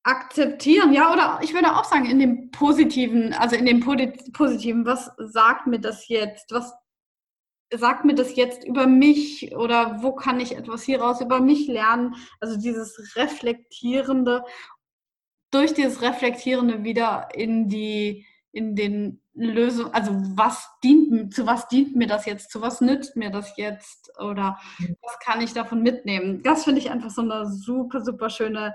[0.05, 5.11] akzeptieren, ja, oder ich würde auch sagen, in dem Positiven, also in dem Positiven, was
[5.19, 6.51] sagt mir das jetzt?
[6.51, 6.73] Was
[7.71, 12.15] sagt mir das jetzt über mich oder wo kann ich etwas hieraus über mich lernen?
[12.41, 14.45] Also dieses Reflektierende
[15.51, 21.95] durch dieses Reflektierende wieder in die, in den Lösungen, also was dient, zu was dient
[21.95, 24.59] mir das jetzt, zu was nützt mir das jetzt oder
[25.01, 26.43] was kann ich davon mitnehmen?
[26.43, 28.75] Das finde ich einfach so eine super, super schöne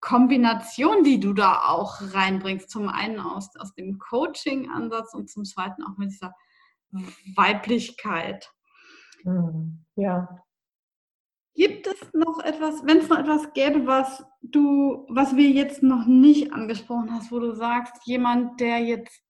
[0.00, 2.68] Kombination, die du da auch reinbringst.
[2.68, 6.34] Zum einen aus, aus dem Coaching-Ansatz und zum zweiten auch mit dieser
[7.36, 8.52] Weiblichkeit.
[9.22, 10.28] Hm, ja,
[11.54, 16.06] Gibt es noch etwas, wenn es noch etwas gäbe, was du, was wir jetzt noch
[16.06, 19.22] nicht angesprochen hast, wo du sagst, jemand, der jetzt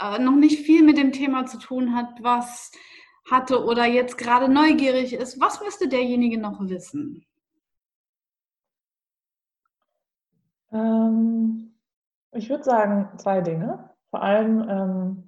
[0.00, 2.70] äh, noch nicht viel mit dem Thema zu tun hat, was
[3.28, 7.26] hatte oder jetzt gerade neugierig ist, was müsste derjenige noch wissen?
[10.70, 11.74] Ähm,
[12.32, 13.90] ich würde sagen zwei Dinge.
[14.10, 15.26] Vor allem, ähm,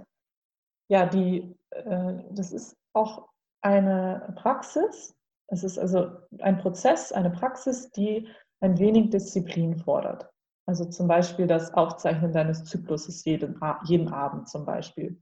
[0.89, 3.29] ja, die, äh, das ist auch
[3.61, 5.18] eine Praxis,
[5.49, 8.29] es ist also ein Prozess, eine Praxis, die
[8.61, 10.31] ein wenig Disziplin fordert.
[10.67, 15.21] Also zum Beispiel das Aufzeichnen deines Zykluses jeden, jeden Abend zum Beispiel.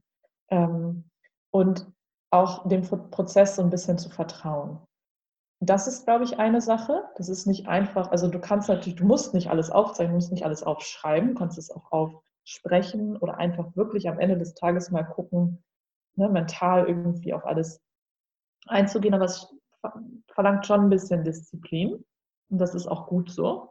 [0.49, 1.09] Ähm,
[1.51, 1.87] und
[2.31, 4.79] auch dem Prozess so ein bisschen zu vertrauen.
[5.61, 7.05] Das ist, glaube ich, eine Sache.
[7.15, 10.31] Das ist nicht einfach, also du kannst natürlich, du musst nicht alles aufzeichnen, du musst
[10.31, 14.91] nicht alles aufschreiben, du kannst es auch aufsprechen oder einfach wirklich am Ende des Tages
[14.91, 15.63] mal gucken,
[16.15, 17.81] ne, mental irgendwie auf alles
[18.67, 19.13] einzugehen.
[19.13, 19.53] Aber es
[20.27, 22.03] verlangt schon ein bisschen Disziplin
[22.49, 23.69] und das ist auch gut so.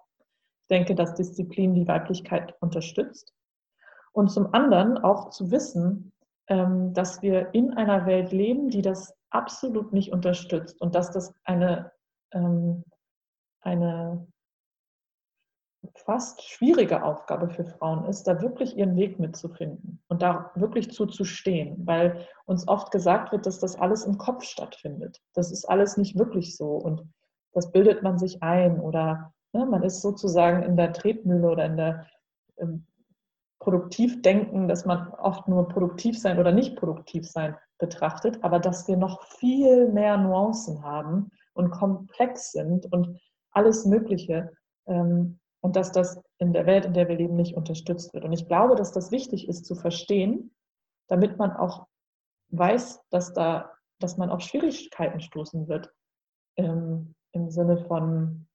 [0.62, 3.32] Ich denke, dass Disziplin die Weiblichkeit unterstützt.
[4.12, 6.12] Und zum anderen auch zu wissen,
[6.48, 11.34] ähm, dass wir in einer Welt leben, die das absolut nicht unterstützt und dass das
[11.44, 11.92] eine,
[12.32, 12.84] ähm,
[13.60, 14.26] eine
[15.94, 21.86] fast schwierige Aufgabe für Frauen ist, da wirklich ihren Weg mitzufinden und da wirklich zuzustehen,
[21.86, 25.20] weil uns oft gesagt wird, dass das alles im Kopf stattfindet.
[25.34, 27.02] Das ist alles nicht wirklich so und
[27.52, 31.76] das bildet man sich ein oder ne, man ist sozusagen in der Tretmühle oder in
[31.76, 32.06] der
[32.58, 32.86] ähm,
[33.58, 38.96] Produktivdenken, dass man oft nur produktiv sein oder nicht produktiv sein betrachtet, aber dass wir
[38.96, 43.18] noch viel mehr Nuancen haben und komplex sind und
[43.50, 44.52] alles Mögliche.
[44.86, 48.24] Ähm, und dass das in der Welt, in der wir leben, nicht unterstützt wird.
[48.24, 50.54] Und ich glaube, dass das wichtig ist zu verstehen,
[51.08, 51.88] damit man auch
[52.52, 55.92] weiß, dass da, dass man auf Schwierigkeiten stoßen wird
[56.54, 58.46] ähm, im Sinne von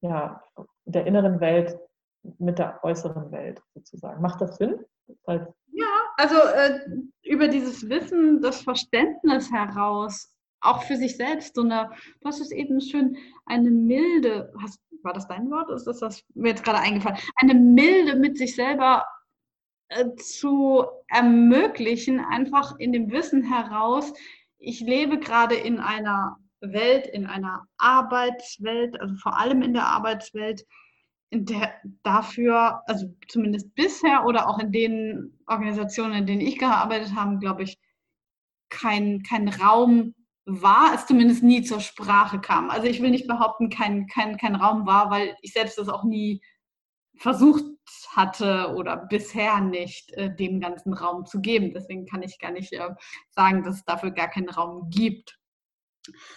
[0.00, 0.42] ja,
[0.86, 1.78] der inneren Welt
[2.38, 4.22] mit der äußeren Welt sozusagen.
[4.22, 4.82] Macht das Sinn?
[5.26, 6.80] ja, also äh,
[7.22, 10.33] über dieses Wissen, das Verständnis heraus,
[10.64, 11.90] auch für sich selbst, so eine,
[12.24, 15.70] hast es eben schön, eine milde, hast, war das dein Wort?
[15.70, 17.18] Ist das, das mir jetzt gerade eingefallen?
[17.36, 19.04] Eine Milde mit sich selber
[19.88, 24.12] äh, zu ermöglichen, einfach in dem Wissen heraus,
[24.58, 30.64] ich lebe gerade in einer Welt, in einer Arbeitswelt, also vor allem in der Arbeitswelt,
[31.30, 37.14] in der dafür, also zumindest bisher oder auch in den Organisationen, in denen ich gearbeitet
[37.14, 37.78] habe, glaube ich,
[38.70, 40.14] kein, kein Raum
[40.46, 42.70] war, es zumindest nie zur Sprache kam.
[42.70, 46.04] Also ich will nicht behaupten, kein, kein, kein Raum war, weil ich selbst das auch
[46.04, 46.42] nie
[47.18, 47.64] versucht
[48.10, 51.72] hatte oder bisher nicht, äh, dem ganzen Raum zu geben.
[51.72, 52.94] Deswegen kann ich gar nicht äh,
[53.30, 55.38] sagen, dass es dafür gar keinen Raum gibt.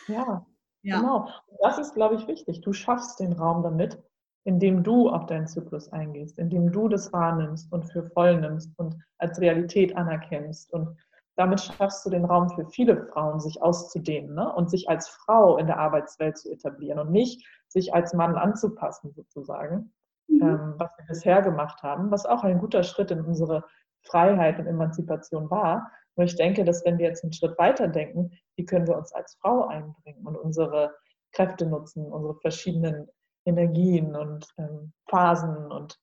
[0.08, 0.46] Ja,
[0.82, 1.00] ja.
[1.00, 1.30] genau.
[1.62, 2.62] Das ist, glaube ich, wichtig.
[2.62, 4.02] Du schaffst den Raum damit,
[4.46, 8.96] indem du auf deinen Zyklus eingehst, indem du das wahrnimmst und für voll nimmst und
[9.18, 10.72] als Realität anerkennst.
[10.72, 10.98] Und
[11.38, 14.52] damit schaffst du den Raum für viele Frauen, sich auszudehnen ne?
[14.54, 19.14] und sich als Frau in der Arbeitswelt zu etablieren und nicht sich als Mann anzupassen,
[19.14, 19.94] sozusagen,
[20.28, 20.42] mhm.
[20.42, 23.64] ähm, was wir bisher gemacht haben, was auch ein guter Schritt in unsere
[24.02, 25.92] Freiheit und Emanzipation war.
[26.16, 29.14] Nur ich denke, dass wenn wir jetzt einen Schritt weiter denken, wie können wir uns
[29.14, 30.96] als Frau einbringen und unsere
[31.34, 33.08] Kräfte nutzen, unsere verschiedenen
[33.46, 36.00] Energien und ähm, Phasen und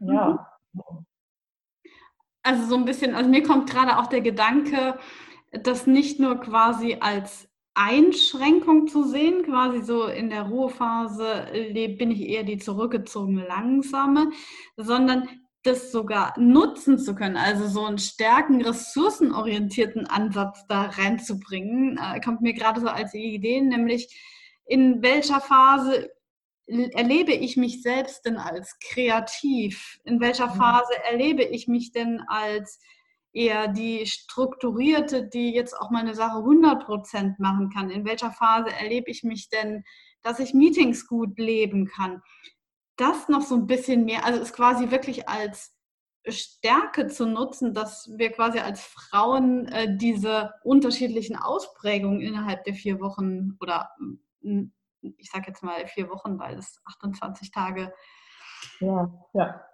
[0.00, 0.46] ja.
[0.72, 1.06] Mhm.
[2.50, 4.98] Also so ein bisschen, also mir kommt gerade auch der Gedanke,
[5.52, 12.22] das nicht nur quasi als Einschränkung zu sehen, quasi so in der Ruhephase bin ich
[12.22, 14.32] eher die zurückgezogene Langsame,
[14.76, 15.28] sondern
[15.62, 22.40] das sogar nutzen zu können, also so einen stärken ressourcenorientierten Ansatz da reinzubringen, äh, kommt
[22.40, 24.08] mir gerade so als Idee, nämlich
[24.66, 26.10] in welcher Phase
[26.92, 29.98] erlebe ich mich selbst denn als kreativ?
[30.04, 30.58] In welcher mhm.
[30.58, 32.80] Phase erlebe ich mich denn als
[33.32, 37.90] eher die strukturierte, die jetzt auch meine Sache 100% machen kann?
[37.90, 39.84] In welcher Phase erlebe ich mich denn,
[40.22, 42.22] dass ich Meetings gut leben kann?
[42.96, 45.74] Das noch so ein bisschen mehr, also es quasi wirklich als
[46.28, 53.00] Stärke zu nutzen, dass wir quasi als Frauen äh, diese unterschiedlichen Ausprägungen innerhalb der vier
[53.00, 53.90] Wochen oder
[55.02, 57.92] ich sage jetzt mal vier Wochen, weil es 28 Tage.
[58.80, 59.64] Ja, ja.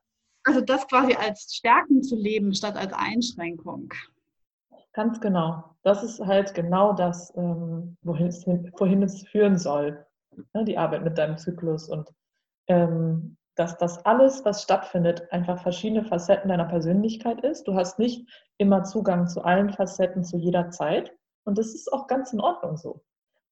[0.45, 3.93] Also das quasi als Stärken zu leben statt als Einschränkung.
[4.93, 5.77] Ganz genau.
[5.83, 10.07] Das ist halt genau das, ähm, wohin, es, wohin es führen soll.
[10.55, 12.13] Ne, die Arbeit mit deinem Zyklus und
[12.69, 17.67] ähm, dass das alles, was stattfindet, einfach verschiedene Facetten deiner Persönlichkeit ist.
[17.67, 21.13] Du hast nicht immer Zugang zu allen Facetten zu jeder Zeit.
[21.45, 23.03] Und das ist auch ganz in Ordnung so.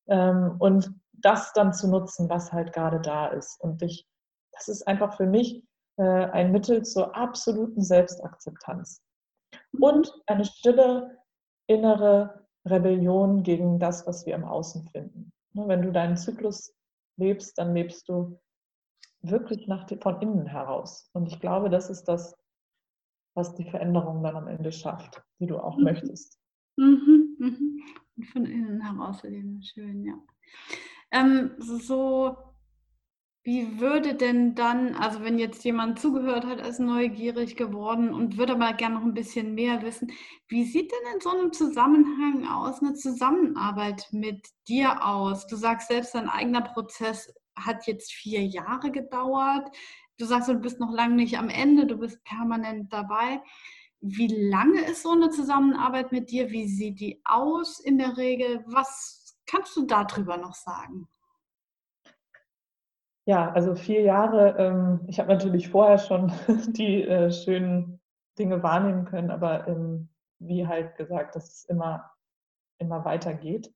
[0.09, 3.61] Ähm, und das dann zu nutzen, was halt gerade da ist.
[3.61, 4.07] Und ich,
[4.53, 5.65] das ist einfach für mich
[5.97, 9.01] äh, ein Mittel zur absoluten Selbstakzeptanz.
[9.81, 11.19] Und eine stille
[11.67, 15.33] innere Rebellion gegen das, was wir im Außen finden.
[15.55, 16.75] Ne, wenn du deinen Zyklus
[17.17, 18.39] lebst, dann lebst du
[19.23, 21.09] wirklich nach, von innen heraus.
[21.13, 22.35] Und ich glaube, das ist das,
[23.35, 25.85] was die Veränderung dann am Ende schafft, die du auch mhm.
[25.85, 26.39] möchtest.
[26.77, 27.83] Mhm, mhm.
[28.17, 30.15] Und von innen heraus leben, schön, ja.
[31.11, 32.37] Ähm, so,
[33.43, 38.55] wie würde denn dann, also wenn jetzt jemand zugehört hat, ist neugierig geworden und würde
[38.55, 40.11] aber gerne noch ein bisschen mehr wissen,
[40.49, 45.47] wie sieht denn in so einem Zusammenhang aus, eine Zusammenarbeit mit dir aus?
[45.47, 49.69] Du sagst selbst, dein eigener Prozess hat jetzt vier Jahre gedauert.
[50.19, 53.43] Du sagst, du bist noch lange nicht am Ende, du bist permanent dabei.
[54.07, 56.51] Wie lange ist so eine Zusammenarbeit mit dir?
[56.51, 58.63] Wie sieht die aus in der Regel?
[58.67, 61.09] Was kannst du darüber noch sagen?
[63.27, 64.57] Ja, also vier Jahre.
[64.59, 66.31] Ähm, ich habe natürlich vorher schon
[66.75, 67.99] die äh, schönen
[68.39, 72.11] Dinge wahrnehmen können, aber ähm, wie halt gesagt, dass es immer,
[72.79, 73.73] immer weitergeht.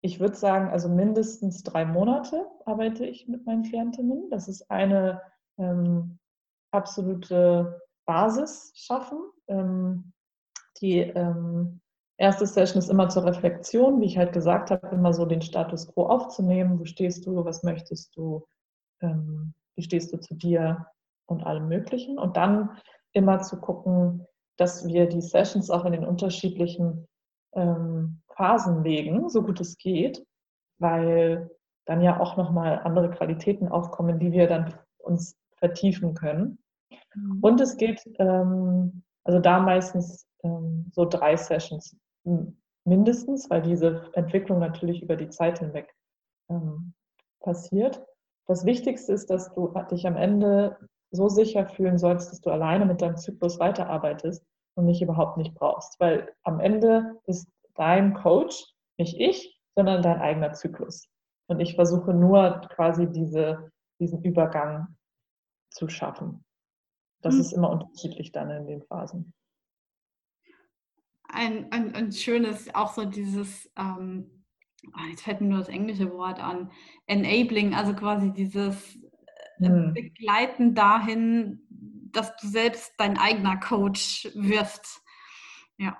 [0.00, 4.30] Ich würde sagen, also mindestens drei Monate arbeite ich mit meinen Klientinnen.
[4.30, 5.20] Das ist eine
[5.58, 6.18] ähm,
[6.72, 10.12] absolute Basis schaffen, ähm,
[10.80, 11.80] die ähm,
[12.16, 15.92] erste Session ist immer zur Reflexion, wie ich halt gesagt habe, immer so den Status
[15.92, 16.78] quo aufzunehmen.
[16.78, 17.44] Wo stehst du?
[17.44, 18.46] Was möchtest du?
[19.00, 20.86] Ähm, wie stehst du zu dir
[21.26, 22.18] und allem Möglichen?
[22.18, 22.78] Und dann
[23.12, 24.26] immer zu gucken,
[24.56, 27.08] dass wir die Sessions auch in den unterschiedlichen
[27.54, 30.24] ähm, Phasen legen, so gut es geht,
[30.78, 31.50] weil
[31.86, 36.59] dann ja auch nochmal andere Qualitäten aufkommen, die wir dann uns vertiefen können.
[37.14, 37.38] Mhm.
[37.40, 41.96] Und es geht ähm, also da meistens ähm, so drei Sessions
[42.84, 45.94] mindestens, weil diese Entwicklung natürlich über die Zeit hinweg
[46.48, 46.94] ähm,
[47.40, 48.02] passiert.
[48.46, 50.76] Das Wichtigste ist, dass du dich am Ende
[51.12, 54.44] so sicher fühlen sollst, dass du alleine mit deinem Zyklus weiterarbeitest
[54.74, 55.98] und mich überhaupt nicht brauchst.
[56.00, 58.64] Weil am Ende ist dein Coach
[58.98, 61.08] nicht ich, sondern dein eigener Zyklus.
[61.48, 64.96] Und ich versuche nur quasi diese, diesen Übergang
[65.70, 66.44] zu schaffen.
[67.22, 67.40] Das mhm.
[67.40, 69.32] ist immer unterschiedlich dann in den Phasen
[71.32, 74.44] ein, ein, ein schönes, auch so dieses, ähm,
[74.92, 76.70] ah, jetzt fällt mir nur das englische Wort an,
[77.06, 78.98] enabling, also quasi dieses
[79.58, 79.94] mhm.
[79.94, 81.60] begleiten dahin,
[82.12, 85.02] dass du selbst dein eigener Coach wirst.
[85.78, 85.96] Ja.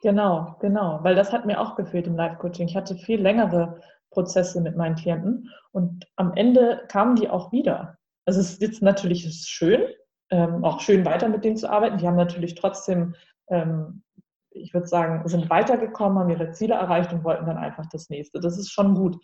[0.00, 2.68] Genau, genau, weil das hat mir auch gefehlt im Live-Coaching.
[2.68, 3.80] Ich hatte viel längere
[4.10, 7.98] Prozesse mit meinen Klienten und am Ende kamen die auch wieder.
[8.24, 9.82] Also es ist jetzt natürlich schön,
[10.30, 11.98] ähm, auch schön weiter mit denen zu arbeiten.
[11.98, 13.14] Die haben natürlich trotzdem,
[13.48, 14.02] ähm,
[14.50, 18.40] ich würde sagen, sind weitergekommen, haben ihre Ziele erreicht und wollten dann einfach das nächste.
[18.40, 19.16] Das ist schon gut.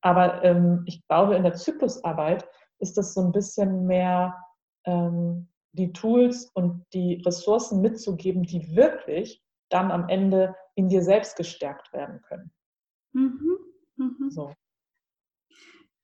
[0.00, 2.46] Aber ähm, ich glaube, in der Zyklusarbeit
[2.78, 4.34] ist das so ein bisschen mehr
[4.84, 11.36] ähm, die Tools und die Ressourcen mitzugeben, die wirklich dann am Ende in dir selbst
[11.36, 12.52] gestärkt werden können.
[13.12, 13.58] Mhm.
[13.96, 14.30] Mhm.
[14.30, 14.52] So.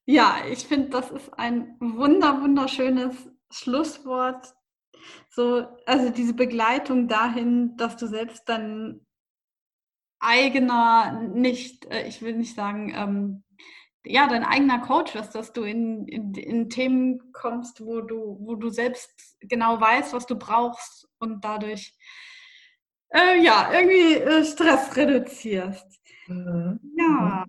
[0.06, 4.54] Ja, ich finde, das ist ein wunder, wunderschönes Schlusswort.
[5.30, 9.06] So, also diese Begleitung dahin, dass du selbst dein
[10.18, 13.44] eigener, nicht, äh, ich will nicht sagen, ähm,
[14.04, 18.54] ja, dein eigener Coach wirst, dass du in, in, in, Themen kommst, wo du, wo
[18.54, 21.94] du selbst genau weißt, was du brauchst und dadurch
[23.12, 26.00] äh, ja, irgendwie äh, Stress reduzierst.
[26.28, 26.80] Mhm.
[26.96, 27.44] Ja.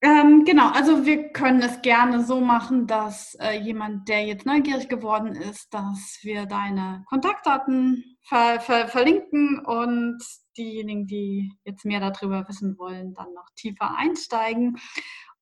[0.00, 4.88] Ähm, genau, also wir können es gerne so machen, dass äh, jemand, der jetzt neugierig
[4.88, 10.22] geworden ist, dass wir deine Kontaktdaten ver ver verlinken und
[10.56, 14.78] diejenigen, die jetzt mehr darüber wissen wollen, dann noch tiefer einsteigen.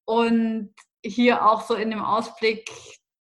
[0.06, 2.70] Und hier auch so in dem Ausblick,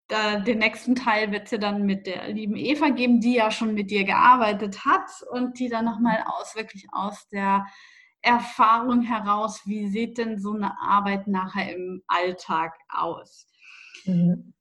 [0.07, 3.51] da, den nächsten Teil wird es ja dann mit der lieben Eva geben, die ja
[3.51, 7.65] schon mit dir gearbeitet hat und die dann nochmal aus, wirklich aus der
[8.25, 13.47] Erfahrung heraus, wie sieht denn so eine Arbeit nachher im Alltag aus?
[14.05, 14.53] Mhm.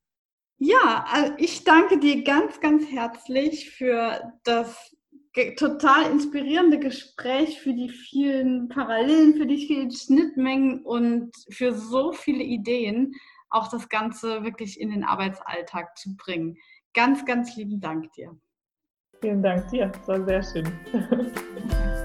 [0.57, 4.95] Ja, also ich danke dir ganz, ganz herzlich für das
[5.57, 12.43] total inspirierende Gespräch, für die vielen Parallelen, für die vielen Schnittmengen und für so viele
[12.43, 13.13] Ideen,
[13.49, 16.57] auch das Ganze wirklich in den Arbeitsalltag zu bringen.
[16.93, 18.37] Ganz, ganz lieben Dank dir.
[19.19, 20.71] Vielen Dank dir, das war sehr schön.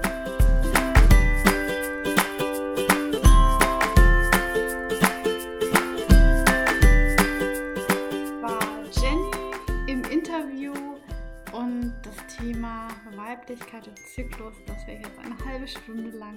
[13.31, 16.35] Weiblichkeit und Zyklus, das wir jetzt eine halbe Stunde lang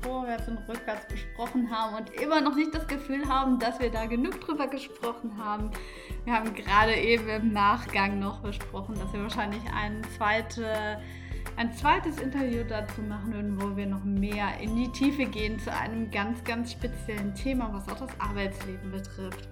[0.00, 4.06] vorwärts und rückwärts besprochen haben und immer noch nicht das Gefühl haben, dass wir da
[4.06, 5.70] genug drüber gesprochen haben.
[6.24, 10.98] Wir haben gerade eben im Nachgang noch besprochen, dass wir wahrscheinlich ein, zweite,
[11.56, 15.70] ein zweites Interview dazu machen würden, wo wir noch mehr in die Tiefe gehen zu
[15.70, 19.48] einem ganz, ganz speziellen Thema, was auch das Arbeitsleben betrifft.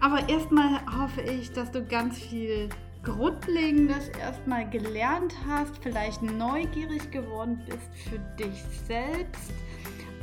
[0.00, 2.68] Aber erstmal hoffe ich, dass du ganz viel
[3.02, 9.52] Grundlegendes erstmal gelernt hast, vielleicht neugierig geworden bist für dich selbst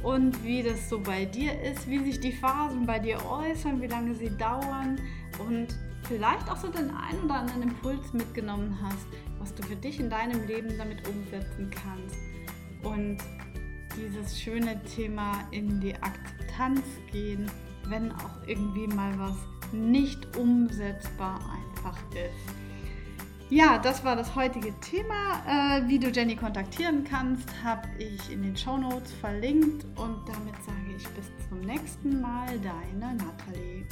[0.03, 3.87] und wie das so bei dir ist, wie sich die Phasen bei dir äußern, wie
[3.87, 4.99] lange sie dauern
[5.39, 5.67] und
[6.03, 9.07] vielleicht auch so den einen oder anderen Impuls mitgenommen hast,
[9.39, 12.17] was du für dich in deinem Leben damit umsetzen kannst.
[12.83, 13.17] Und
[13.97, 17.49] dieses schöne Thema in die Akzeptanz gehen,
[17.87, 19.37] wenn auch irgendwie mal was
[19.71, 22.64] nicht umsetzbar einfach ist.
[23.49, 25.43] Ja, das war das heutige Thema.
[25.47, 30.55] Äh, wie du Jenny kontaktieren kannst, habe ich in den Show Notes verlinkt und damit
[30.65, 33.85] sage ich bis zum nächsten Mal, deine Nathalie.